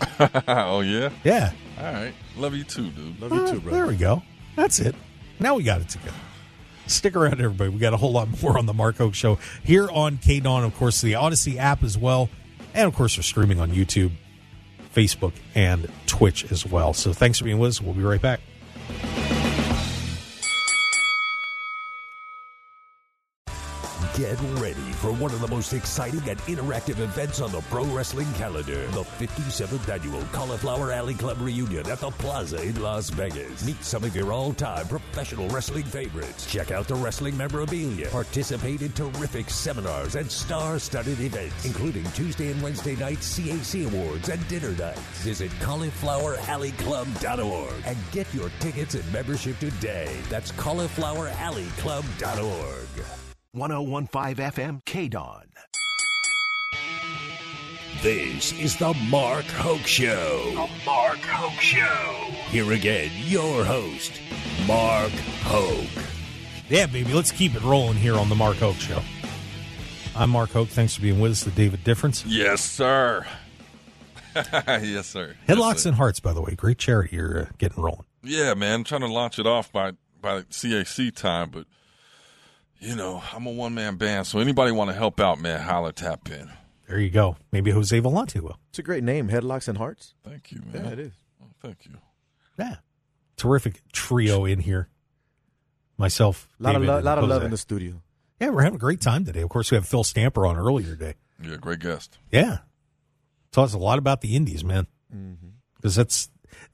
[0.48, 1.10] oh yeah.
[1.24, 1.52] Yeah.
[1.78, 2.14] All right.
[2.36, 3.20] Love you too, dude.
[3.20, 3.72] Love you Uh, too, bro.
[3.72, 4.22] There we go.
[4.56, 4.94] That's it.
[5.38, 6.16] Now we got it together.
[6.86, 7.70] Stick around, everybody.
[7.70, 10.74] We got a whole lot more on the Mark Hoke Show here on KDAWN, of
[10.76, 12.28] course, the Audacy app as well.
[12.74, 14.10] And of course, we're streaming on YouTube,
[14.94, 16.92] Facebook, and Twitch as well.
[16.92, 17.80] So thanks for being with us.
[17.80, 18.40] We'll be right back.
[24.16, 28.26] Get ready for one of the most exciting and interactive events on the pro wrestling
[28.34, 28.84] calendar.
[28.88, 33.64] The 57th annual Cauliflower Alley Club reunion at the Plaza in Las Vegas.
[33.64, 36.50] Meet some of your all-time professional wrestling favorites.
[36.50, 38.08] Check out the wrestling memorabilia.
[38.08, 44.48] Participate in terrific seminars and star-studded events, including Tuesday and Wednesday night CAC awards and
[44.48, 44.98] dinner nights.
[45.22, 50.16] Visit caulifloweralleyclub.org and get your tickets and membership today.
[50.28, 53.19] That's caulifloweralleyclub.org.
[53.52, 55.46] 1015 FM KDAWN.
[58.00, 60.40] This is the Mark Hoke Show.
[60.52, 62.30] The Mark Hoke Show.
[62.50, 64.12] Here again, your host,
[64.68, 65.10] Mark
[65.42, 66.04] Hoke.
[66.68, 69.02] Yeah, baby, let's keep it rolling here on the Mark Hoke Show.
[70.14, 70.68] I'm Mark Hoke.
[70.68, 72.24] Thanks for being with us, the David Difference.
[72.24, 73.26] Yes, sir.
[74.36, 75.34] yes, sir.
[75.48, 75.88] Headlocks yes, sir.
[75.88, 78.04] and Hearts, by the way, great charity you're uh, getting rolling.
[78.22, 78.74] Yeah, man.
[78.74, 81.66] I'm trying to launch it off by by CAC time, but
[82.80, 85.92] you know, I'm a one man band, so anybody want to help out, man, holler,
[85.92, 86.50] tap in.
[86.88, 87.36] There you go.
[87.52, 88.58] Maybe Jose Volonte will.
[88.70, 90.14] It's a great name, Headlocks and Hearts.
[90.24, 90.84] Thank you, man.
[90.84, 91.12] Yeah, it is.
[91.42, 91.92] Oh, thank you.
[92.58, 92.76] Yeah.
[93.36, 94.88] Terrific trio in here.
[95.96, 98.02] Myself, A lot David, of lo- and lot of love in the studio.
[98.40, 99.42] Yeah, we're having a great time today.
[99.42, 101.14] Of course, we have Phil Stamper on earlier today.
[101.42, 102.18] Yeah, great guest.
[102.32, 102.58] Yeah.
[103.52, 104.86] Taught us a lot about the Indies, man.
[105.14, 105.48] Mm-hmm.
[105.76, 106.28] Because that's,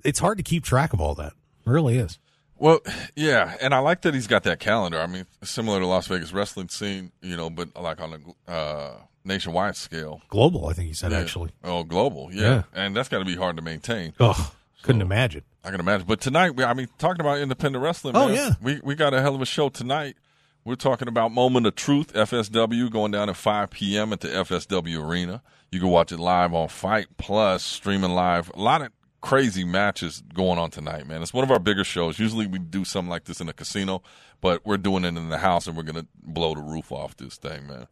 [0.05, 1.33] it's hard to keep track of all that.
[1.67, 2.19] It really is.
[2.59, 2.81] Well,
[3.15, 4.99] yeah, and I like that he's got that calendar.
[5.01, 8.95] I mean, similar to Las Vegas wrestling scene, you know, but like on a uh,
[9.25, 10.23] nationwide scale.
[10.29, 11.19] Global, I think he said, Yeah.
[11.21, 11.51] actually.
[11.63, 12.63] Oh, global, yeah, Yeah.
[12.75, 14.15] and that's got to be hard to maintain.
[14.21, 15.43] Oh, couldn't imagine.
[15.65, 16.07] I can imagine.
[16.07, 18.17] But tonight, we, I mean, talking about independent wrestling.
[18.17, 18.51] Oh, man, yeah.
[18.63, 20.17] we we got a hell of a show tonight.
[20.65, 24.13] We're talking about Moment of Truth, FSW, going down at 5 p.m.
[24.13, 25.43] at the FSW Arena.
[25.71, 28.51] You can watch it live on Fight Plus, streaming live.
[28.55, 28.89] A lot of
[29.27, 31.21] crazy matches going on tonight, man.
[31.21, 32.17] It's one of our bigger shows.
[32.17, 34.03] Usually we do something like this in a casino,
[34.41, 37.17] but we're doing it in the house, and we're going to blow the roof off
[37.17, 37.89] this thing, man.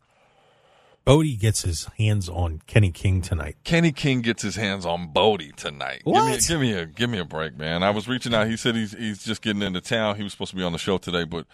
[1.05, 3.57] Bodie gets his hands on Kenny King tonight.
[3.64, 6.03] Kenny King gets his hands on Bodie tonight.
[6.05, 6.40] What?
[6.47, 7.83] Give me, give me a give me a break, man.
[7.83, 8.47] I was reaching out.
[8.47, 10.16] He said he's he's just getting into town.
[10.16, 11.47] He was supposed to be on the show today, but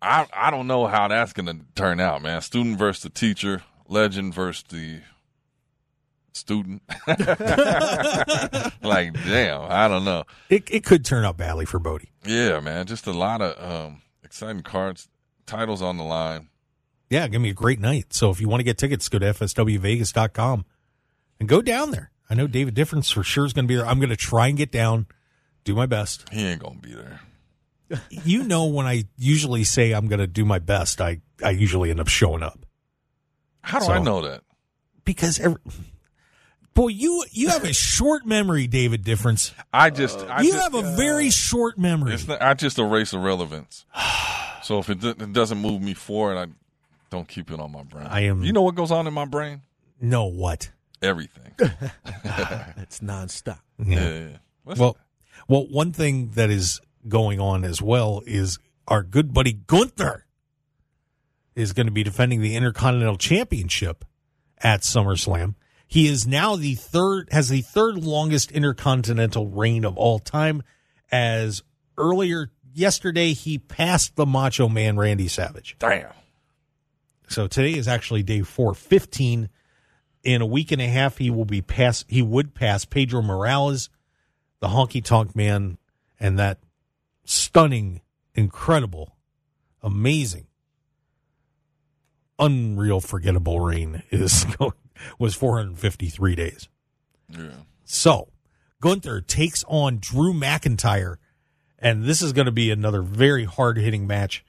[0.00, 2.40] I I don't know how that's going to turn out, man.
[2.40, 5.00] Student versus the teacher, legend versus the
[6.36, 6.82] student.
[8.82, 10.24] like, damn, I don't know.
[10.48, 12.10] It, it could turn out badly for Bodie.
[12.24, 15.08] Yeah, man, just a lot of um, exciting cards,
[15.46, 16.48] titles on the line.
[17.10, 18.12] Yeah, give me a great night.
[18.12, 20.64] So if you want to get tickets, go to fswvegas.com
[21.40, 22.10] and go down there.
[22.28, 23.86] I know David Difference for sure is going to be there.
[23.86, 25.06] I'm going to try and get down,
[25.64, 26.28] do my best.
[26.32, 27.20] He ain't gonna be there.
[28.10, 31.90] You know, when I usually say I'm going to do my best, I, I usually
[31.90, 32.66] end up showing up
[33.60, 34.42] How do So- I know that?
[35.04, 35.60] because every,
[36.76, 39.52] boy, you you have a short memory, David Difference.
[39.72, 42.14] I just, I you just, have a very short memory.
[42.14, 43.84] It's not, I just erase irrelevance.
[44.62, 46.46] so if it, it doesn't move me forward, I
[47.10, 48.06] don't keep it on my brain.
[48.08, 49.62] I am- You know what goes on in my brain?
[50.00, 50.70] no, what?
[51.02, 51.52] Everything.
[52.78, 53.58] It's nonstop.
[53.84, 54.00] yeah.
[54.00, 54.36] yeah, yeah.
[54.76, 54.96] Well,
[55.48, 58.58] well, one thing that is going on as well is
[58.88, 60.24] our good buddy Gunther
[61.54, 64.04] is going to be defending the Intercontinental Championship
[64.58, 65.54] at SummerSlam.
[65.86, 70.62] He is now the third, has the third longest Intercontinental reign of all time.
[71.12, 71.62] As
[71.96, 75.76] earlier yesterday, he passed the Macho Man Randy Savage.
[75.78, 76.10] damn.
[77.28, 79.48] So today is actually day 415.
[80.22, 82.04] In a week and a half, he will be pass.
[82.08, 83.90] He would pass Pedro Morales,
[84.60, 85.78] the honky tonk man,
[86.20, 86.58] and that
[87.24, 88.00] stunning,
[88.34, 89.16] incredible,
[89.82, 90.46] amazing,
[92.38, 94.72] unreal, forgettable reign is going,
[95.18, 96.68] was 453 days.
[97.28, 97.48] Yeah.
[97.84, 98.28] So
[98.80, 101.16] Gunther takes on Drew McIntyre,
[101.78, 104.44] and this is going to be another very hard hitting match.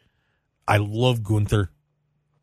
[0.67, 1.71] I love Gunther.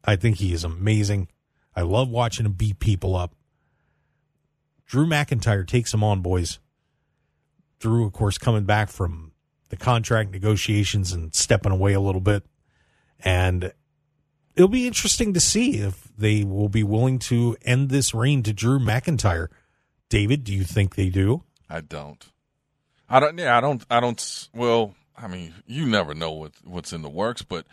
[0.04, 1.28] I think he is amazing.
[1.76, 3.34] I love watching him beat people up.
[4.86, 6.58] Drew McIntyre takes him on, boys.
[7.78, 9.32] Drew, of course, coming back from
[9.70, 12.44] the contract negotiations and stepping away a little bit.
[13.20, 13.72] And
[14.54, 18.53] it'll be interesting to see if they will be willing to end this reign to
[18.53, 19.48] Drew McIntyre.
[20.09, 21.42] David, do you think they do?
[21.68, 22.24] I don't.
[23.09, 23.38] I don't.
[23.38, 23.85] Yeah, I don't.
[23.90, 24.48] I don't.
[24.55, 27.66] Well, I mean, you never know what what's in the works, but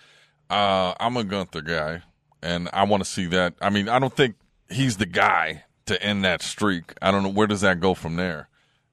[0.49, 2.01] uh, I'm a Gunther guy,
[2.41, 3.53] and I want to see that.
[3.61, 4.35] I mean, I don't think
[4.69, 6.93] he's the guy to end that streak.
[7.01, 8.49] I don't know where does that go from there.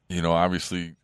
[0.08, 0.94] You know, obviously,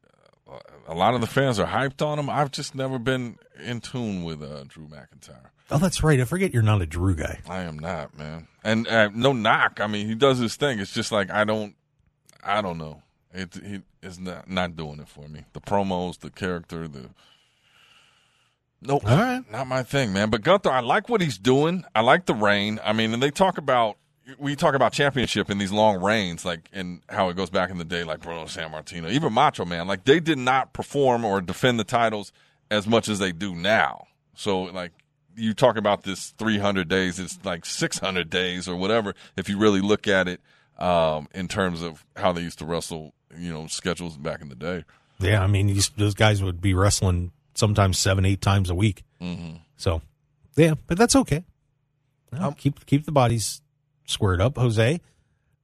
[0.87, 2.31] a lot of the fans are hyped on him.
[2.31, 5.51] I've just never been in tune with uh, Drew McIntyre.
[5.71, 6.21] Oh, that's right.
[6.21, 7.41] I forget you're not a Drew guy.
[7.49, 8.49] I am not, man.
[8.63, 9.81] And uh, no knock.
[9.81, 10.79] I mean, he does his thing.
[10.79, 11.75] It's just like I don't,
[12.43, 13.03] I don't know.
[13.33, 15.45] It he is not not doing it for me.
[15.53, 17.11] The promos, the character, the
[18.87, 19.07] Nope.
[19.07, 19.51] All right.
[19.51, 20.29] Not my thing, man.
[20.31, 21.85] But Gunther, I like what he's doing.
[21.95, 22.79] I like the reign.
[22.85, 23.97] I mean, and they talk about
[24.39, 27.79] we talk about championship in these long reigns, like and how it goes back in
[27.79, 29.87] the day, like Bruno Sammartino, even Macho Man.
[29.87, 32.33] Like they did not perform or defend the titles
[32.71, 34.07] as much as they do now.
[34.35, 34.93] So like
[35.37, 39.15] you talk about this 300 days, it's like 600 days or whatever.
[39.37, 40.41] If you really look at it
[40.79, 44.55] um, in terms of how they used to wrestle, you know, schedules back in the
[44.55, 44.85] day.
[45.19, 49.05] Yeah, I mean, these, those guys would be wrestling sometimes seven, eight times a week.
[49.21, 49.57] Mm-hmm.
[49.77, 50.03] So,
[50.57, 51.45] yeah, but that's okay.
[52.33, 53.61] Well, keep keep the bodies
[54.07, 55.01] squared up, Jose.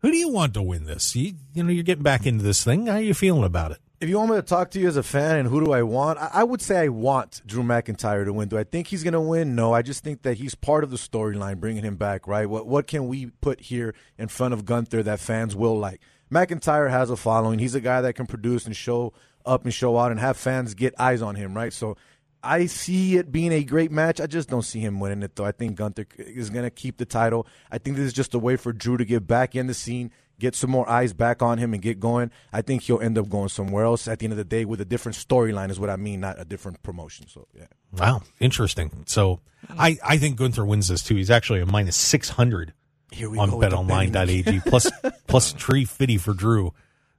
[0.02, 1.14] Who do you want to win this?
[1.14, 2.87] You, you know, you're getting back into this thing.
[2.87, 3.78] How are you feeling about it?
[4.01, 5.83] If you want me to talk to you as a fan and who do I
[5.83, 8.49] want, I, would say I want Drew McIntyre to win.
[8.49, 9.55] Do I think he's going to win?
[9.55, 9.75] No.
[9.75, 12.49] I just think that he's part of the storyline, bringing him back, right?
[12.49, 16.01] What, what can we put here in front of Gunther that fans will like?
[16.33, 17.59] McIntyre has a following.
[17.59, 19.13] He's a guy that can produce and show
[19.45, 21.73] up and show out and have fans get eyes on him, right?
[21.73, 21.99] So
[22.43, 24.19] I see it being a great match.
[24.19, 25.45] I just don't see him winning it, though.
[25.45, 27.47] I think Gunther is going to keep the title.
[27.71, 30.11] I think this is just a way for Drew to get back in the scene,
[30.40, 32.31] get some more eyes back on him, and get going.
[32.53, 34.81] I think he'll end up going somewhere else at the end of the day with
[34.81, 37.29] a different storyline, is what I mean, not a different promotion.
[37.29, 37.66] So, yeah.
[37.92, 39.05] Wow, interesting.
[39.07, 39.40] So
[39.79, 41.14] I, I think Gunther wins this, too.
[41.14, 42.72] He's actually a minus 600
[43.12, 44.90] Here we on go with the betonline.ag, plus,
[45.26, 46.72] plus tree fitty for Drew.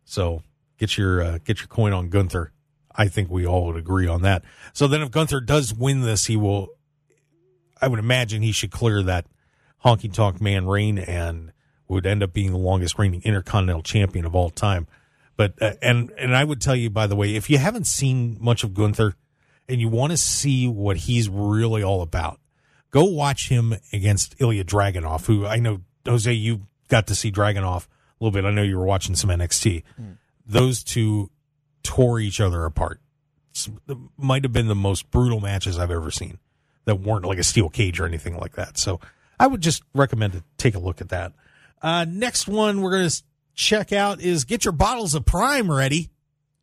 [0.04, 0.44] So
[0.78, 2.52] get your uh, get your coin on Gunther.
[2.94, 4.44] I think we all would agree on that.
[4.74, 6.70] So then, if Gunther does win this, he will.
[7.82, 9.26] I would imagine he should clear that
[9.84, 11.52] honky tonk man reign and
[11.94, 14.88] would end up being the longest reigning intercontinental champion of all time.
[15.38, 18.38] But uh, and and I would tell you by the way, if you haven't seen
[18.40, 19.16] much of Gunther
[19.70, 22.40] and you want to see what he's really all about,
[22.92, 27.86] go watch him against Ilya Dragunov, who I know Jose you got to see Dragunov
[27.86, 28.46] a little bit.
[28.46, 29.84] I know you were watching some NXT.
[30.46, 31.30] Those two
[31.84, 33.00] tore each other apart.
[33.54, 36.40] It's- it might have been the most brutal matches I've ever seen
[36.86, 38.78] that weren't like a steel cage or anything like that.
[38.78, 39.00] So
[39.40, 41.34] I would just recommend to take a look at that.
[41.82, 43.24] Uh, next one we're going to
[43.56, 46.10] check out is get your bottles of Prime ready.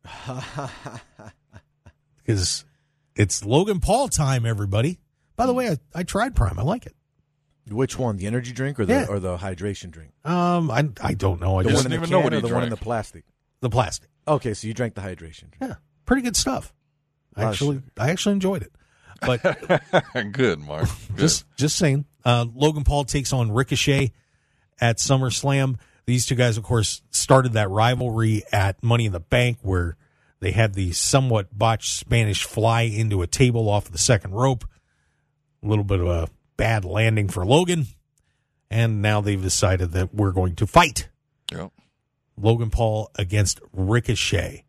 [2.17, 2.63] Because
[3.15, 4.99] it's Logan Paul time, everybody.
[5.35, 6.59] By the way, I, I tried Prime.
[6.59, 6.95] I like it.
[7.69, 9.05] Which one, the energy drink or the Yeah.
[9.09, 10.11] or the hydration drink?
[10.25, 11.59] Um, I, I don't know.
[11.59, 12.69] I The just one in the even know can what or he the one in
[12.69, 12.83] the drank.
[12.83, 13.23] plastic?
[13.61, 14.09] the plastic.
[14.27, 15.55] Okay, so you drank the hydration drink.
[15.59, 16.71] Yeah, pretty good stuff.
[17.35, 18.71] I Lot of actually, I actually enjoyed it.
[19.21, 19.41] But
[20.31, 20.87] Good, Mark.
[21.09, 21.17] Good.
[21.17, 22.05] just, just saying.
[22.23, 24.13] Uh, Logan Paul takes on Ricochet
[24.81, 25.77] at SummerSlam.
[26.05, 29.95] These two guys, of course, started that rivalry at Money in the Bank, where
[30.39, 34.65] they had the somewhat botched Spanish fly into a table off the second rope.
[35.61, 37.85] A little bit of a bad landing for Logan,
[38.71, 41.09] and now they've decided that we're going to fight.
[41.51, 41.71] Yep.
[42.37, 44.65] Logan Paul against Ricochet.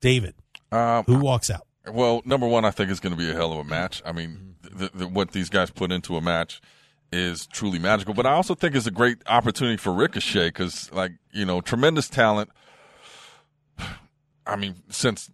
[0.00, 0.34] David,
[0.70, 1.66] Um, who walks out?
[1.90, 4.02] Well, number one, I think it's going to be a hell of a match.
[4.04, 6.60] I mean, the, the, what these guys put into a match
[7.12, 8.14] is truly magical.
[8.14, 12.08] But I also think it's a great opportunity for Ricochet because, like, you know, tremendous
[12.08, 12.50] talent.
[14.46, 15.30] I mean, since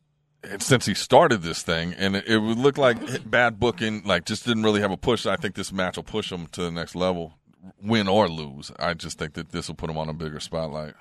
[0.58, 4.44] since he started this thing, and it, it would look like bad booking, like just
[4.44, 5.26] didn't really have a push.
[5.26, 7.34] I think this match will push him to the next level,
[7.82, 8.70] win or lose.
[8.78, 10.94] I just think that this will put him on a bigger spotlight.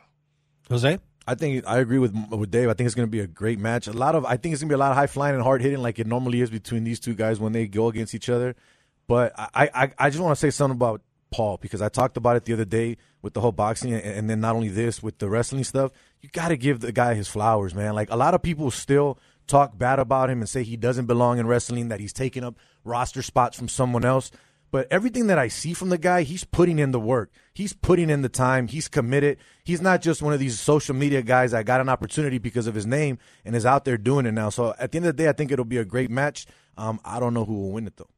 [0.69, 0.99] Jose?
[1.25, 2.69] I think I agree with with Dave.
[2.69, 3.88] I think it's going to be a great match.
[3.88, 5.43] A lot of I think it's going to be a lot of high flying and
[5.43, 8.29] hard hitting, like it normally is between these two guys when they go against each
[8.29, 8.55] other.
[9.13, 12.36] But I I, I just want to say something about Paul because I talked about
[12.36, 15.19] it the other day with the whole boxing, and, and then not only this with
[15.19, 15.91] the wrestling stuff.
[16.21, 17.93] You got to give the guy his flowers, man.
[17.93, 21.38] Like a lot of people still talk bad about him and say he doesn't belong
[21.38, 24.32] in wrestling, that he's taking up roster spots from someone else.
[24.71, 27.32] But everything that I see from the guy, he's putting in the work.
[27.54, 28.67] He's putting in the time.
[28.67, 29.38] He's committed.
[29.63, 32.73] He's not just one of these social media guys that got an opportunity because of
[32.73, 34.49] his name and is out there doing it now.
[34.49, 36.47] So at the end of the day, I think it'll be a great match.
[36.76, 38.10] Um, I don't know who will win it though.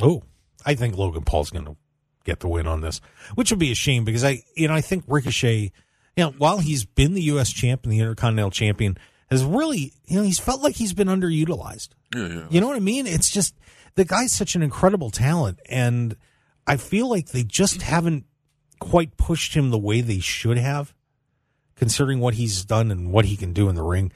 [0.00, 0.22] Oh,
[0.64, 1.76] I think Logan Paul's going to
[2.24, 3.00] get the win on this,
[3.34, 5.72] which would be a shame because I, you know, I think Ricochet,
[6.16, 7.50] you know, while he's been the U.S.
[7.52, 8.98] champ and the Intercontinental champion,
[9.30, 11.88] has really, you know, he's felt like he's been underutilized.
[12.14, 12.46] Yeah, yeah.
[12.50, 13.06] You know what I mean?
[13.06, 13.54] It's just
[13.94, 16.16] the guy's such an incredible talent, and
[16.66, 18.24] I feel like they just haven't
[18.78, 20.94] quite pushed him the way they should have,
[21.76, 24.12] considering what he's done and what he can do in the ring.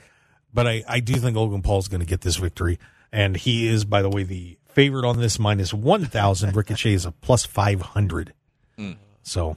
[0.53, 2.79] But I, I do think Logan Paul's going to get this victory,
[3.13, 6.55] and he is, by the way, the favorite on this minus one thousand.
[6.57, 8.33] Ricochet is a plus five hundred.
[9.23, 9.57] So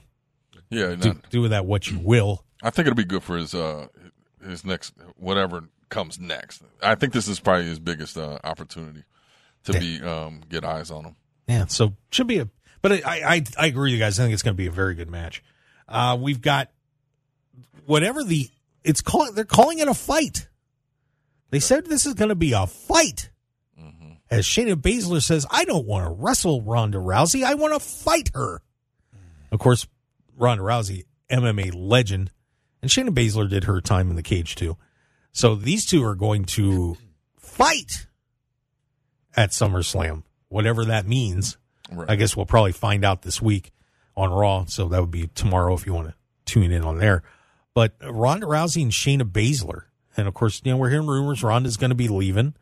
[0.70, 2.44] Yeah, do, not- do with that what you will.
[2.62, 3.86] I think it'll be good for his uh
[4.46, 6.62] his next whatever comes next.
[6.82, 9.04] I think this is probably his biggest uh, opportunity
[9.64, 11.16] to be um get eyes on him.
[11.48, 12.48] Yeah, so should be a.
[12.82, 14.20] But I, I, I agree with you guys.
[14.20, 15.42] I think it's going to be a very good match.
[15.88, 16.70] Uh, we've got
[17.86, 18.48] whatever the
[18.82, 19.34] it's called.
[19.34, 20.48] They're calling it a fight.
[21.50, 23.30] They said this is going to be a fight.
[24.30, 27.44] As Shayna Baszler says, I don't want to wrestle Ronda Rousey.
[27.44, 28.62] I want to fight her.
[29.52, 29.86] Of course,
[30.36, 32.30] Ronda Rousey, MMA legend,
[32.82, 34.76] and Shayna Baszler did her time in the cage too.
[35.32, 36.96] So these two are going to
[37.38, 38.06] fight
[39.36, 41.56] at SummerSlam, whatever that means.
[41.90, 42.10] Right.
[42.10, 43.72] I guess we'll probably find out this week
[44.16, 44.64] on Raw.
[44.66, 47.22] So that would be tomorrow if you want to tune in on there.
[47.74, 49.82] But Ronda Rousey and Shayna Baszler.
[50.16, 52.54] And of course, you know, we're hearing rumors Ronda's going to be leaving.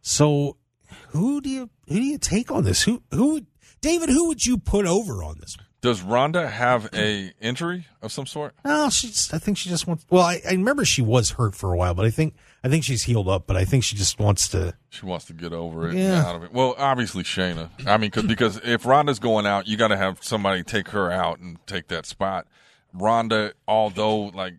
[0.00, 0.56] So
[1.08, 2.82] who do you who do you take on this?
[2.82, 3.42] Who who
[3.80, 5.56] David, who would you put over on this?
[5.82, 8.54] Does Ronda have a injury of some sort?
[8.64, 11.74] No, she's I think she just wants well, I, I remember she was hurt for
[11.74, 14.18] a while, but I think I think she's healed up, but I think she just
[14.18, 16.24] wants to She wants to get over it, Yeah.
[16.24, 16.52] out of it.
[16.54, 17.68] Well, obviously Shayna.
[17.86, 21.10] I mean, cause, because if Ronda's going out, you got to have somebody take her
[21.12, 22.46] out and take that spot.
[22.94, 24.54] Ronda, although like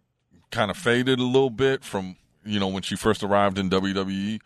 [0.51, 4.39] kind of faded a little bit from you know when she first arrived in WWE,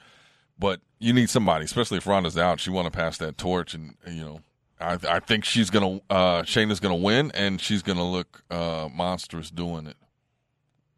[0.57, 2.59] but you need somebody, especially if Ronda's out.
[2.59, 4.41] She want to pass that torch, and you know,
[4.79, 9.49] I I think she's gonna uh Shayna's gonna win, and she's gonna look uh monstrous
[9.49, 9.97] doing it.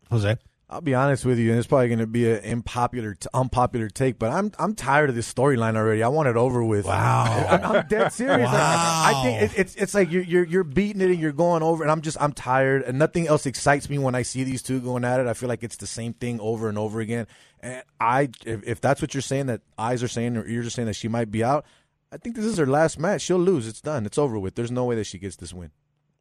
[0.09, 0.37] Jose.
[0.71, 3.89] I'll be honest with you, and it's probably going to be an unpopular, t- unpopular
[3.89, 6.01] take, but I'm I'm tired of this storyline already.
[6.01, 6.85] I want it over with.
[6.85, 7.23] Wow.
[7.49, 8.47] I, am dead serious.
[8.47, 9.23] Like, I Wow.
[9.23, 11.91] think it, it's it's like you're, you're you're beating it and you're going over, and
[11.91, 15.03] I'm just I'm tired, and nothing else excites me when I see these two going
[15.03, 15.27] at it.
[15.27, 17.27] I feel like it's the same thing over and over again.
[17.59, 20.71] And I, if, if that's what you're saying, that eyes are saying or ears are
[20.71, 21.65] saying that she might be out,
[22.13, 23.21] I think this is her last match.
[23.23, 23.67] She'll lose.
[23.67, 24.05] It's done.
[24.05, 24.55] It's over with.
[24.55, 25.71] There's no way that she gets this win.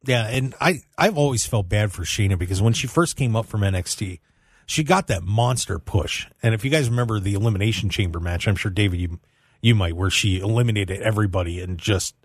[0.03, 3.45] Yeah, and I I've always felt bad for Shayna because when she first came up
[3.45, 4.19] from NXT,
[4.65, 6.27] she got that monster push.
[6.43, 9.19] And if you guys remember the elimination chamber match, I'm sure David you
[9.61, 12.15] you might where she eliminated everybody and just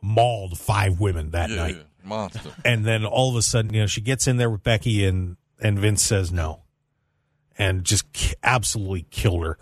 [0.00, 1.86] mauled five women that Yeah, night.
[2.02, 2.50] monster.
[2.64, 5.36] And then all of a sudden, you know, she gets in there with Becky and
[5.60, 6.62] and Vince says no.
[7.56, 9.58] And just k- absolutely killed her.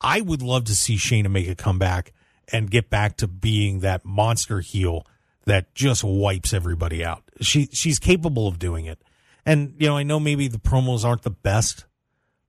[0.00, 2.12] I would love to see Shayna make a comeback
[2.52, 5.06] and get back to being that monster heel
[5.46, 7.22] that just wipes everybody out.
[7.40, 9.00] She she's capable of doing it.
[9.46, 11.84] And you know, I know maybe the promos aren't the best,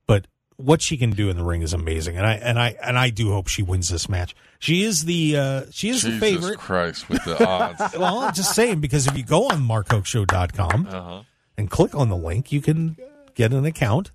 [0.08, 0.28] but
[0.58, 2.16] what she can do in the ring is amazing.
[2.18, 4.36] And I and I and I do hope she wins this match.
[4.60, 6.58] She is the uh she is the favorite.
[6.60, 7.98] Christ with the odds.
[7.98, 11.24] Well, I'm just saying because if you go on markhokeshow.com Uh-huh.
[11.58, 12.98] and click on the link, you can
[13.34, 14.12] get an account.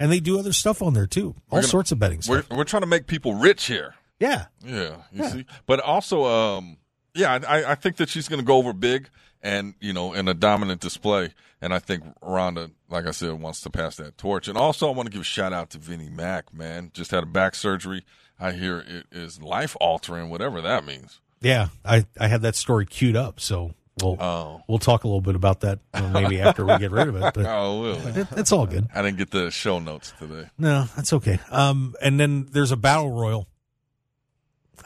[0.00, 1.36] And they do other stuff on there too.
[1.50, 2.56] All gonna- sorts of betting We're stuff.
[2.56, 3.94] we're trying to make people rich here.
[4.18, 4.46] Yeah.
[4.64, 6.78] Yeah, you see, but also, um,
[7.14, 9.08] yeah, I, I think that she's going to go over big
[9.44, 13.60] and you know in a dominant display, and I think Ronda, like I said, wants
[13.60, 14.48] to pass that torch.
[14.48, 16.52] And also, I want to give a shout out to Vinnie Mac.
[16.52, 18.04] Man, just had a back surgery.
[18.40, 21.20] I hear it is life altering, whatever that means.
[21.40, 21.68] Yeah.
[21.84, 24.62] I, I had that story queued up, so we'll Oh.
[24.66, 25.78] we'll talk a little bit about that
[26.12, 27.20] maybe after we get rid of it.
[27.34, 28.22] But Oh, really?
[28.22, 28.88] it, it's all good.
[28.92, 30.48] I didn't get the show notes today.
[30.58, 31.38] No, that's okay.
[31.50, 33.46] Um, and then there's a battle royal.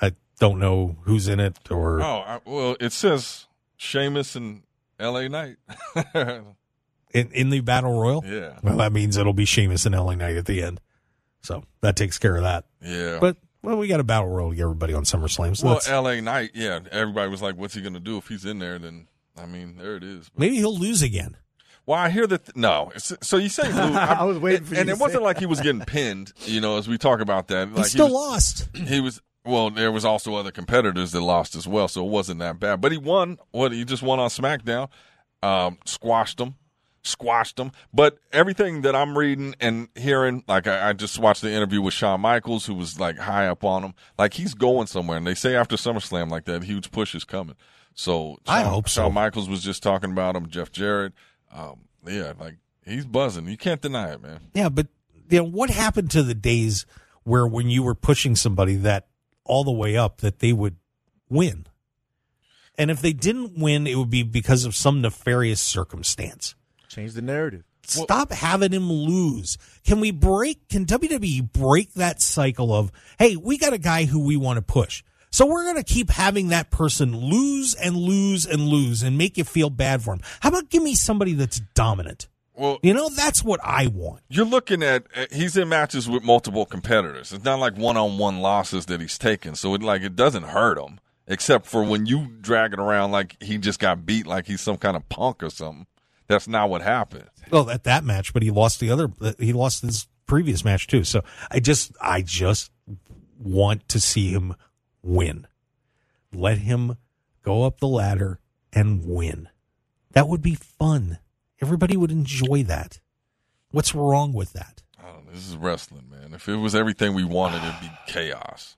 [0.03, 3.47] I don't know who's in it or Oh, I, well, it says
[3.79, 4.63] Sheamus and
[5.01, 5.29] L.A.
[5.31, 5.57] Knight.
[7.15, 8.23] in, in the battle royal.
[8.27, 10.81] yeah, Well, that means it'll be Sheamus and LA Knight at the end.
[11.41, 12.67] So that takes care of that.
[12.83, 13.19] yeah.
[13.21, 15.57] But well, we got a battle royal to get everybody on SummerSlam.
[15.57, 16.21] So well, L.A.
[16.21, 16.81] Knight, yeah.
[16.93, 19.09] Everybody was like, "What's he going to do if he's in there?" Then,
[19.41, 20.29] I mean, there it is.
[20.29, 21.37] But- maybe he'll lose again.
[21.87, 22.45] Well, I hear that.
[22.47, 23.77] Th- no, so you say lose?
[23.97, 26.33] I was waiting for you and it wasn't like he was getting pinned.
[26.45, 28.69] You know, as we talk about that, He like still was, lost.
[28.75, 29.21] He was.
[29.45, 32.81] Well, there was also other competitors that lost as well, so it wasn't that bad.
[32.81, 33.39] But he won.
[33.51, 34.89] What he just won on SmackDown,
[35.43, 36.57] um, squashed him,
[37.03, 37.73] squashed him.
[37.93, 41.95] But everything that I'm reading and hearing, like I, I just watched the interview with
[41.95, 43.95] Shawn Michaels, who was like high up on him.
[44.19, 47.57] Like he's going somewhere, and they say after SummerSlam, like that huge push is coming.
[47.95, 49.03] So I hope so.
[49.03, 50.49] Shawn Michaels was just talking about him.
[50.49, 51.15] Jeff Jarrett,
[51.53, 53.49] um, yeah, like he's buzzing.
[53.49, 54.41] You can't deny it, man.
[54.55, 54.89] Yeah, but
[55.31, 56.87] you know what happened to the days
[57.25, 59.08] where when you were pushing somebody that
[59.49, 60.77] all the way up that they would
[61.29, 61.67] win,
[62.79, 66.55] and if they didn't win, it would be because of some nefarious circumstance.
[66.89, 67.65] Change the narrative.
[67.83, 69.57] Stop having him lose.
[69.85, 70.69] Can we break?
[70.69, 74.63] Can WWE break that cycle of, hey, we got a guy who we want to
[74.63, 75.03] push.
[75.31, 79.37] So we're going to keep having that person lose and lose and lose and make
[79.37, 80.21] you feel bad for him.
[80.41, 82.29] How about give me somebody that's dominant?
[82.59, 84.23] Well, You know, that's what I want.
[84.29, 87.33] you're looking at uh, he's in matches with multiple competitors.
[87.33, 90.99] It's not like one-on-one losses that he's taken, so it like it doesn't hurt him.
[91.31, 94.79] Except for when you drag it around like he just got beat, like he's some
[94.79, 95.87] kind of punk or something.
[96.27, 97.29] That's not what happened.
[97.51, 101.05] Well, at that match, but he lost the other, he lost his previous match too.
[101.05, 102.71] So I just, I just
[103.39, 104.55] want to see him
[105.03, 105.47] win.
[106.33, 106.97] Let him
[107.43, 108.41] go up the ladder
[108.73, 109.49] and win.
[110.13, 111.19] That would be fun.
[111.61, 113.01] Everybody would enjoy that.
[113.71, 114.83] What's wrong with that?
[114.99, 115.33] I don't know.
[115.33, 116.33] This is wrestling, man.
[116.35, 118.77] If it was everything we wanted, it'd be chaos.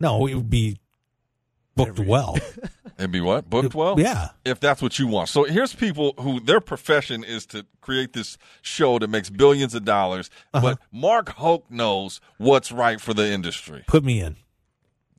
[0.00, 0.78] No, it would be
[1.76, 2.36] booked well.
[2.98, 3.98] It'd be what booked well.
[3.98, 4.28] yeah.
[4.44, 5.28] if that's what you want.
[5.30, 9.84] So here's people who their profession is to create this show that makes billions of
[9.84, 10.62] dollars, Uh-huh.
[10.74, 13.82] but Mark Hoke knows what's right for the industry.
[13.88, 14.36] Put me in.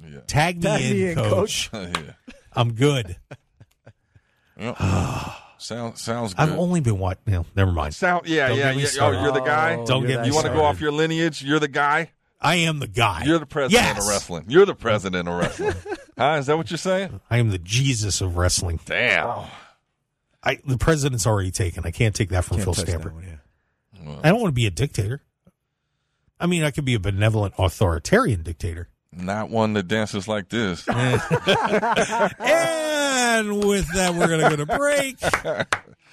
[0.01, 0.19] Yeah.
[0.27, 1.69] Tag me, Tag in, me in, coach.
[1.73, 1.89] yeah.
[2.53, 3.17] I'm good.
[4.59, 5.33] Yeah.
[5.63, 6.41] Sounds sounds good.
[6.41, 7.21] I've only been watching.
[7.27, 7.95] You know, never mind.
[7.95, 9.05] Sound yeah Don't yeah get me yeah.
[9.05, 9.75] Oh, you're the guy.
[9.75, 11.41] Oh, Don't you're get me you want to go off your lineage?
[11.41, 12.11] You're the guy.
[12.41, 13.23] I am the guy.
[13.25, 14.03] You're the president Yes.
[14.03, 14.45] of wrestling.
[14.49, 15.73] You're the president of wrestling.
[16.17, 16.35] huh?
[16.39, 17.21] Is that what you're saying?
[17.29, 18.81] I am the Jesus of wrestling.
[18.85, 19.45] Damn.
[20.43, 21.85] I the president's already taken.
[21.85, 23.11] I can't take that from Can't Phil touch Stamper.
[23.11, 24.19] one, yeah.
[24.21, 25.21] I don't want to be a dictator.
[26.37, 28.89] I mean, I could be a benevolent authoritarian dictator.
[29.15, 30.87] Not one that dances like this.
[33.35, 35.17] And with that, we're going to go to break.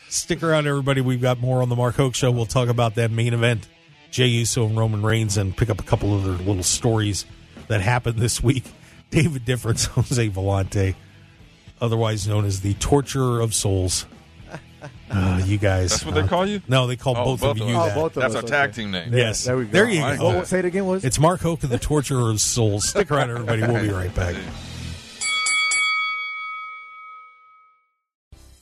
[0.08, 1.02] Stick around, everybody.
[1.02, 2.30] We've got more on the Mark Hoke Show.
[2.30, 3.68] We'll talk about that main event,
[4.10, 7.26] Jey Uso and Roman Reigns, and pick up a couple other little stories
[7.68, 8.64] that happened this week.
[9.10, 10.94] David Difference, Jose Volonte,
[11.80, 14.06] otherwise known as the Torturer of Souls.
[15.12, 15.90] Uh, you guys.
[15.90, 16.62] That's what they uh, call you?
[16.68, 17.88] No, they call Oh, both, both of of you us.
[17.88, 17.96] that.
[17.98, 18.82] Oh, both of That's us, our tag okay.
[18.82, 19.12] team name.
[19.12, 19.44] Yes.
[19.44, 19.70] There we go.
[19.72, 20.32] There you I like go.
[20.32, 20.40] that.
[20.42, 20.86] Oh, say it again.
[20.86, 21.04] Was?
[21.04, 22.88] It's Mark Hoke and the Torturer of Souls.
[22.88, 23.60] Stick around, everybody.
[23.62, 24.36] We'll be right back.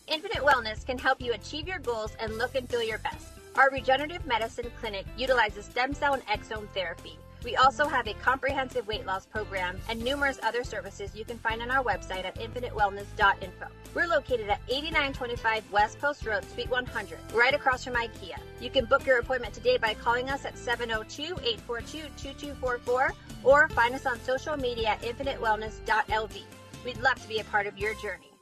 [0.06, 3.26] Infinite Wellness can help you achieve your goals and look and feel your best.
[3.56, 7.18] Our regenerative medicine clinic utilizes stem cell and exome therapy.
[7.44, 11.62] We also have a comprehensive weight loss program and numerous other services you can find
[11.62, 13.66] on our website at infinitewellness.info.
[13.94, 18.38] We're located at 8925 West Post Road, Suite 100, right across from IKEA.
[18.60, 23.10] You can book your appointment today by calling us at 702-842-2244
[23.44, 26.42] or find us on social media at infinitewellness.lv.
[26.84, 28.32] We'd love to be a part of your journey.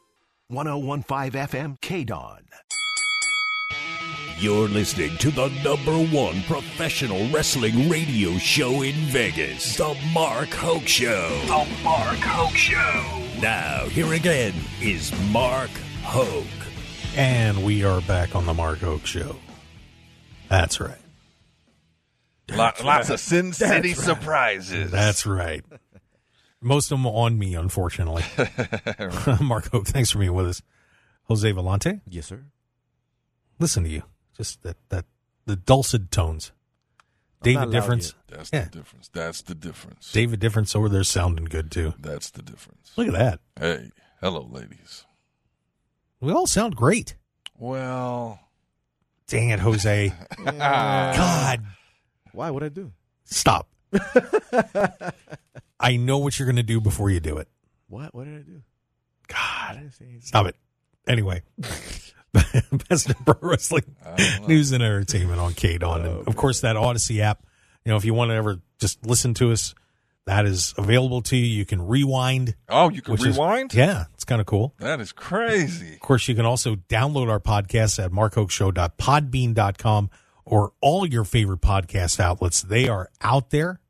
[0.48, 2.44] 1015 FM KDAWN.
[4.38, 10.86] You're listening to the number one professional wrestling radio show in Vegas, The Mark Hoke
[10.86, 11.28] Show.
[11.46, 13.40] The Mark Hoke Show.
[13.40, 15.70] Now, here again is Mark
[16.02, 16.44] Hoke.
[17.16, 19.36] And we are back on the Mark Hoke Show.
[20.50, 20.98] That's right.
[22.54, 24.90] Lot, lots of Sin City surprises.
[24.90, 25.64] That's right.
[26.60, 28.24] Most of them on me, unfortunately.
[29.40, 30.62] Mark Hoke, thanks for being with us.
[31.24, 32.44] Jose Volonte, Yes, sir.
[33.58, 34.02] listen to you.
[34.36, 35.04] Just that, that
[35.46, 36.52] the dulcet tones.
[37.42, 38.14] David Difference.
[38.28, 38.64] That's Yeah.
[38.64, 39.08] the difference.
[39.12, 40.10] That's the difference.
[40.12, 41.94] David Difference over there sounding good too.
[41.98, 42.92] That's the difference.
[42.96, 43.40] Look at that.
[43.58, 45.04] Hey, hello, ladies.
[46.20, 47.14] We all sound great.
[47.58, 48.40] Well,
[49.28, 50.12] Dang it, Jose.
[50.44, 51.64] God,
[52.32, 52.50] Why?
[52.50, 52.92] What I do?
[53.24, 53.68] stop.
[55.80, 57.48] I know what you're going to do before you do it.
[57.88, 58.14] What?
[58.14, 58.62] What did I do?
[59.30, 59.32] I
[59.72, 60.56] God, didn't say stop it.
[61.08, 61.42] Anyway,
[62.88, 63.84] best in pro wrestling
[64.46, 66.04] news and entertainment on KDAWN.
[66.18, 67.44] and of course, that Audacy app.
[67.84, 69.74] You know, if you want to ever just listen to us,
[70.26, 71.46] that is available to you.
[71.46, 72.56] You can rewind.
[72.68, 73.72] oh, you can which is- rewind?
[73.72, 74.74] yeah, it's kind of cool.
[74.80, 75.94] That is crazy.
[75.94, 80.10] Of course, you can also download our podcast at markhokeshow.podbean.com
[80.44, 82.62] or all your favorite podcast outlets.
[82.62, 83.80] They are out there.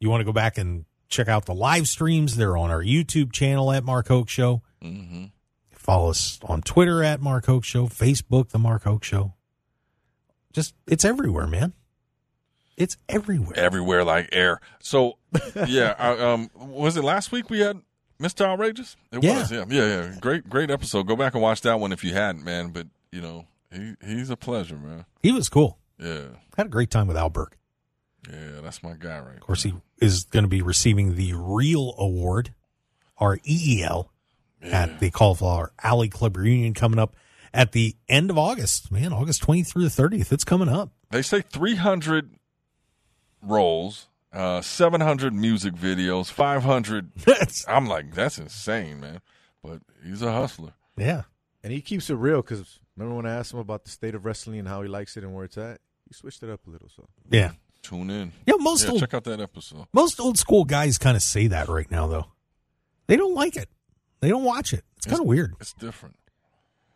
[0.00, 2.36] You want to go back and check out the live streams.
[2.36, 4.62] They're on our YouTube channel at Mark Hoke Show.
[4.80, 5.24] hmm
[5.84, 9.34] Follow us on Twitter at Mark Hoke Show, Facebook, The Mark Hoke Show.
[10.54, 11.74] Just, it's everywhere, man.
[12.78, 13.52] It's everywhere.
[13.54, 14.62] Everywhere like air.
[14.80, 15.18] So,
[15.66, 17.82] yeah, I, um, was it last week we had
[18.18, 18.46] Mr.
[18.46, 18.96] Outrageous?
[19.12, 19.40] It Yeah.
[19.40, 20.14] was, yeah, yeah, yeah.
[20.22, 21.06] Great, great episode.
[21.06, 22.70] Go back and watch that one if you hadn't, man.
[22.70, 25.04] But you know, he he's a pleasure, man.
[25.22, 25.76] He was cool.
[25.98, 27.48] Yeah, Had a great time with Alberg.
[28.32, 29.34] yeah, that's my guy, right?
[29.36, 32.54] Of course, he is going to be receiving the Real Award,
[33.18, 33.38] our
[34.64, 37.14] EEL, at the Cauliflower Alley Club reunion coming up
[37.52, 38.90] at the end of August.
[38.90, 40.32] Man, August 20th through the 30th.
[40.32, 40.90] It's coming up.
[41.10, 42.30] They say 300
[43.42, 47.12] roles, uh, 700 music videos, 500.
[47.16, 49.20] That's, I'm like, that's insane, man.
[49.62, 50.72] But he's a hustler.
[50.96, 51.22] yeah.
[51.62, 54.26] And he keeps it real because remember when I asked him about the state of
[54.26, 55.80] wrestling and how he likes it and where it's at?
[56.06, 56.90] He switched it up a little.
[56.94, 57.52] So Yeah.
[57.80, 58.32] Tune in.
[58.46, 59.86] Yeah, most Yeah, old, check out that episode.
[59.92, 62.26] most old school guys kind of say that right now, though.
[63.06, 63.68] They don't like it.
[64.20, 64.84] They don't watch it.
[64.96, 65.54] It's kind of weird.
[65.60, 66.16] It's different.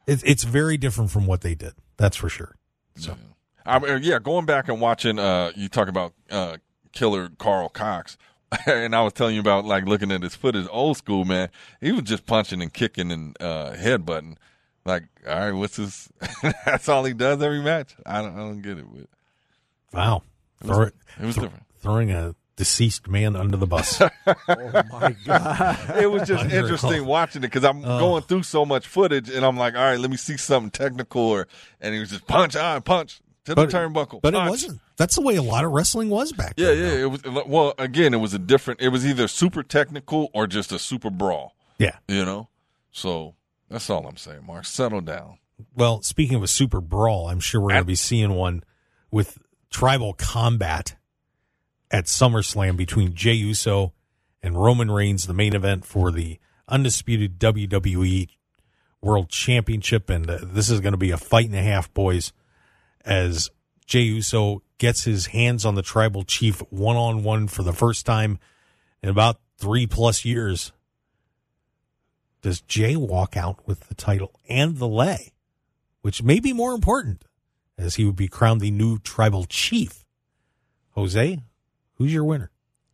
[0.06, 1.74] It's it's very different from what they did.
[1.98, 2.56] That's for sure.
[2.96, 3.12] So
[3.66, 3.80] Yeah.
[3.80, 6.56] I yeah, going back and watching, uh, you talk about uh,
[6.92, 8.16] killer Karl Kox,
[8.66, 11.50] and I was telling you about like looking at his footage, old school man.
[11.80, 14.36] He was just punching and kicking and uh, headbutting.
[14.86, 16.08] Like, all right, what's this?
[16.64, 17.94] That's all he does every match.
[18.06, 18.86] I don't, I don't get it.
[18.90, 19.06] But
[19.92, 20.22] wow,
[20.62, 20.86] it was, Throw-
[21.22, 21.64] it was different.
[21.82, 24.02] throwing a deceased man under the bus.
[24.26, 25.96] Oh my god!
[26.02, 27.98] It was just Under- interesting watching it because I'm Oh.
[27.98, 31.22] going through so much footage, and I'm like, all right, let me see something technical,
[31.22, 31.48] or
[31.80, 34.20] and he was just punch on punch to But- the turnbuckle.
[34.20, 34.80] But it wasn't.
[34.96, 36.78] That's the way a lot of wrestling was back Yeah, then.
[36.78, 36.88] yeah.
[36.90, 36.96] though.
[36.96, 37.74] It was well.
[37.78, 38.80] Again, it was a different.
[38.82, 41.54] It was either super technical or just a super brawl.
[41.78, 41.96] Yeah.
[42.08, 42.48] You know.
[42.90, 43.34] So
[43.70, 44.64] that's all I'm saying, Mark.
[44.66, 45.38] Settle down.
[45.74, 48.62] Well, speaking of a super brawl, I'm sure we're going to be seeing one
[49.10, 49.38] with
[49.70, 50.96] tribal combat
[51.90, 53.92] at SummerSlam between Jey Uso
[54.42, 58.28] and Roman Reigns, the main event for the undisputed WWE
[59.00, 60.10] World Championship.
[60.10, 62.32] And uh, this is going to be a fight and a half, boys,
[63.04, 63.50] as
[63.86, 68.06] Jey Uso gets his hands on the tribal chief one on one for the first
[68.06, 68.38] time
[69.02, 70.72] in about three plus years.
[72.42, 75.32] Does Jey walk out with the title and the lay?
[76.02, 77.24] which may be more important,
[77.76, 80.04] as he would be crowned the new tribal chief.
[80.92, 81.38] Jose,
[81.98, 82.50] who's your winner?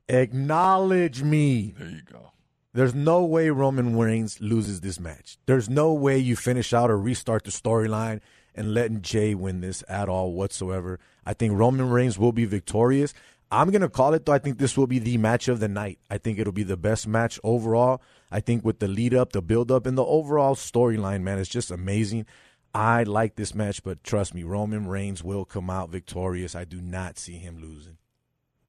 [0.09, 1.75] Acknowledge me.
[1.79, 2.33] There you go.
[2.73, 5.39] There's no way Roman Reigns loses this match.
[5.47, 8.21] There's no way you finish out or restart the storyline
[8.55, 10.99] and letting Jey win this at all whatsoever.
[11.25, 13.15] I think Roman Reigns will be victorious.
[13.51, 14.33] I'm going to call it, though.
[14.33, 16.01] I think this will be the match of the night.
[16.11, 18.03] I think it'll be the best match overall.
[18.33, 21.49] I think with the lead up, the build up, and the overall storyline, man, it's
[21.49, 22.27] just amazing.
[22.75, 26.57] I like this match, but trust me, Roman Reigns will come out victorious.
[26.57, 27.99] I do not see him losing.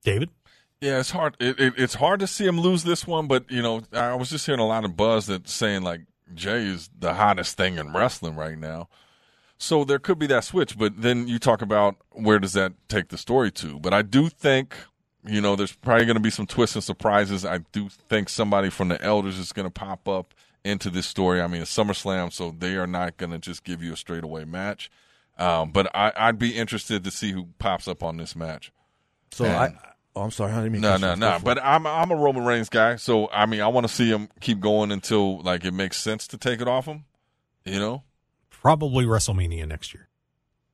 [0.06, 0.30] David?
[0.82, 1.36] Yeah, it's hard.
[1.39, 4.30] It, it, it's hard to see him lose this one, but you know, I was
[4.30, 6.01] just hearing a lot of buzz that saying like
[6.34, 8.88] Jey is the hottest thing in wrestling right now.
[9.58, 13.08] So there could be that switch, but then you talk about where does that take
[13.10, 13.80] the story to?
[13.80, 14.76] But I do think,
[15.26, 17.45] you know, there's probably going to be some twists and surprises.
[17.45, 20.34] I do think somebody from the elders is going to pop up
[20.66, 21.41] into this story.
[21.41, 24.43] I mean, it's SummerSlam, so they are not going to just give you a straightaway
[24.43, 24.91] match.
[25.38, 28.74] Um, but I, I'd be interested to see who pops up on this match.
[29.32, 31.39] So And- I, oh, I'm sorry, I didn't mean No, no, no.
[31.43, 31.63] But.
[31.63, 34.59] I'm I'm a Roman Reigns guy, so I mean, I want to see him keep
[34.59, 37.05] going until like it makes sense to take it off him.
[37.66, 38.03] You know?
[38.49, 40.07] Probably WrestleMania next year.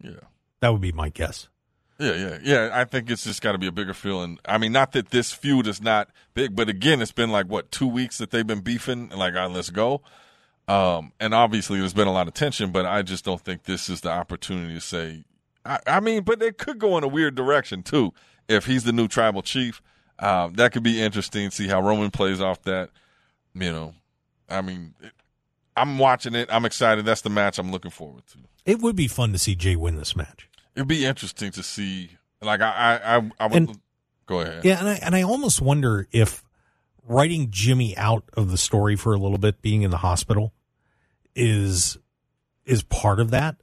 [0.03, 0.27] Yeah.
[0.59, 1.47] That would be my guess.
[1.99, 2.69] Yeah, yeah, yeah.
[2.73, 4.39] I think it's just got to be a bigger feeling.
[4.45, 7.71] I mean, not that this feud is not big, but again, it's been like what
[7.71, 9.09] two weeks that they've been beefing.
[9.09, 10.01] Like, all right, let's go.
[10.67, 13.87] Um, and obviously, there's been a lot of tension, but I just don't think this
[13.87, 15.25] is the opportunity to say.
[15.63, 18.13] I, I mean, but it could go in a weird direction too.
[18.47, 19.81] If he's the new tribal chief,
[20.19, 21.49] um, that could be interesting.
[21.51, 22.89] See how Roman plays off that.
[23.53, 23.93] You know,
[24.49, 25.11] I mean, it,
[25.75, 26.49] I'm watching it.
[26.51, 27.05] I'm excited.
[27.05, 28.37] That's the match I'm looking forward to.
[28.65, 30.47] It would be fun to see Jey win this match.
[30.75, 32.11] It'd be interesting to see.
[32.41, 33.79] Like I, I, I, I would And-
[34.25, 34.63] go ahead.
[34.65, 36.43] Yeah, and I and I almost wonder if
[37.07, 40.53] writing Jimmy out of the story for a little bit, being in the hospital,
[41.35, 41.97] is
[42.65, 43.55] is part of that.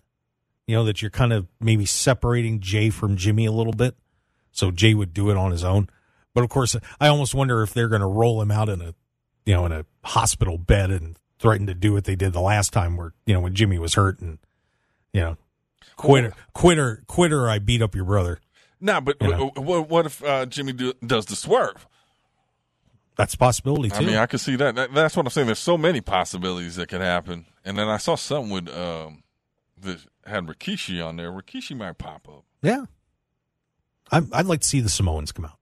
[0.66, 3.96] You know that you're kind of maybe separating Jey from Jimmy a little bit,
[4.52, 5.88] so Jey would do it on his own.
[6.34, 8.94] But of course, I almost wonder if they're going to roll him out in a,
[9.44, 12.72] you know, in a hospital bed and threaten to do what they did the last
[12.72, 14.38] time, where you know when Jimmy was hurt and,
[15.12, 15.36] you know,
[15.96, 17.48] quitter, quitter, quitter.
[17.48, 18.40] I beat up your brother.
[18.80, 19.50] Nah, but You know.
[19.56, 21.86] what, what if uh, Jimmy do, does the swerve?
[23.16, 23.96] That's a possibility too.
[23.96, 24.76] I mean, I could see that.
[24.76, 24.94] that.
[24.94, 25.48] That's what I'm saying.
[25.48, 27.46] There's so many possibilities that could happen.
[27.64, 29.24] And then I saw something with um,
[29.80, 31.32] that had Rikishi on there.
[31.32, 32.44] Rikishi might pop up.
[32.62, 32.84] Yeah.
[34.10, 35.58] I, I'd like to see the Samoans come out.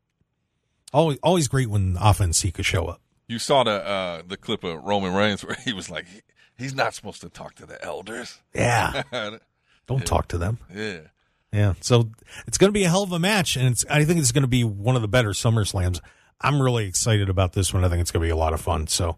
[0.92, 3.01] Always, always great when offense he could show up.
[3.28, 6.07] You saw the uh, the clip of Roman Reigns where he was like,
[6.57, 8.40] he's not supposed to talk to the elders.
[8.55, 9.03] Yeah.
[9.86, 10.59] Don't talk to them.
[10.74, 11.01] yeah.
[11.53, 11.74] Yeah.
[11.80, 12.11] So
[12.47, 13.57] it's going to be a hell of a match.
[13.57, 16.03] And it's, I think it's going to be one of the better Summer Slams.
[16.40, 17.84] I'm really excited about this one.
[17.84, 18.88] I think it's going to be a lot of fun.
[18.88, 19.16] So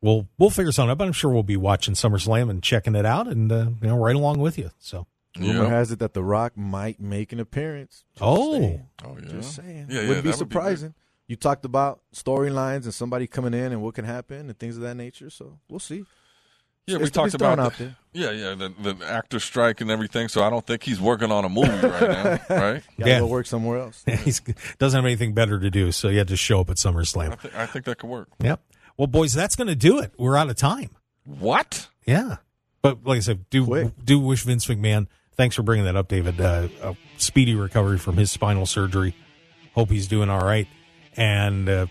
[0.00, 0.98] we'll, we'll figure something out.
[0.98, 3.96] But I'm sure we'll be watching SummerSlam and checking it out and, uh, you know,
[3.96, 4.70] right along with you.
[4.78, 5.06] So,
[5.38, 5.68] Rumor Yeah.
[5.70, 8.04] has it that The Rock might make an appearance.
[8.14, 8.52] Just Oh.
[8.58, 8.86] saying.
[9.04, 9.28] Oh yeah.
[9.30, 9.86] Just saying.
[9.88, 10.94] Yeah, yeah, Wouldn't be that would be surprising.
[11.26, 14.82] you talked about storylines and somebody coming in and what can happen and things of
[14.82, 15.30] that nature.
[15.30, 16.04] So we'll see.
[16.86, 17.96] Yeah, It's- we talked thrown about out the, there.
[18.12, 20.26] yeah, yeah, the, the actor strike and everything.
[20.28, 22.82] So I don't think he's working on a movie right now, right?
[22.98, 23.18] Got to Yeah.
[23.20, 24.02] go work somewhere else.
[24.06, 24.32] he
[24.78, 25.92] doesn't have anything better to do.
[25.92, 27.54] So he had to show up at I, SummerSlam.
[27.54, 28.28] I think that could work.
[28.40, 28.60] Yep.
[28.98, 30.12] Well, boys, that's going to do it.
[30.18, 30.90] We're out of time.
[31.24, 31.88] What?
[32.04, 32.38] Yeah.
[32.82, 33.92] But like I said, do Quick.
[34.04, 35.06] do wish Vince McMahon.
[35.34, 36.40] Thanks for bringing that up, David.
[36.40, 39.14] Uh, a speedy recovery from his spinal surgery.
[39.74, 40.68] Hope he's doing all right.
[41.16, 41.86] And uh,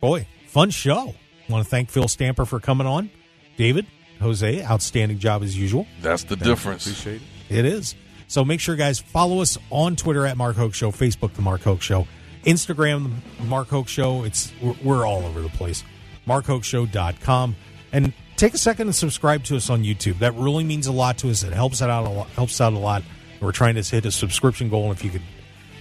[0.00, 1.14] boy, fun show.
[1.48, 3.10] Want to thank Phil Stamper for coming on.
[3.56, 3.86] David,
[4.20, 5.86] Jose, outstanding job as usual.
[6.00, 6.86] That's the difference.
[6.86, 7.58] Appreciate it.
[7.58, 7.94] It is.
[8.28, 11.62] So make sure, guys, follow us on Twitter at Mark Hoke Show, Facebook, The Mark
[11.62, 12.06] Hoke Show,
[12.44, 14.24] Instagram, The Mark Hoke Show.
[14.24, 15.84] It's we're, we're all over the place.
[16.26, 17.56] MarkHokeShow.com.
[17.92, 18.12] And
[18.42, 20.18] take a second and subscribe to us on YouTube.
[20.18, 21.44] That really means a lot to us.
[21.44, 22.28] It helps out a lot.
[22.30, 23.04] Helps out a lot.
[23.40, 24.90] We're trying to hit a subscription goal.
[24.90, 25.22] And if you could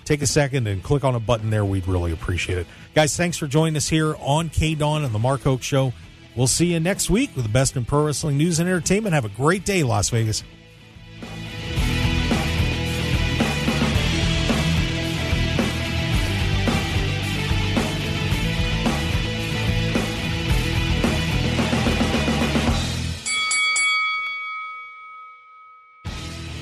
[0.05, 2.67] take a second and click on a button there, we'd really appreciate it.
[2.93, 5.91] Guys, thanks for joining us here on KDAWN and The Mark Hoke Show.
[6.35, 9.15] We'll see you next week with the best in pro wrestling news and entertainment.
[9.15, 10.43] Have a great day, Las Vegas.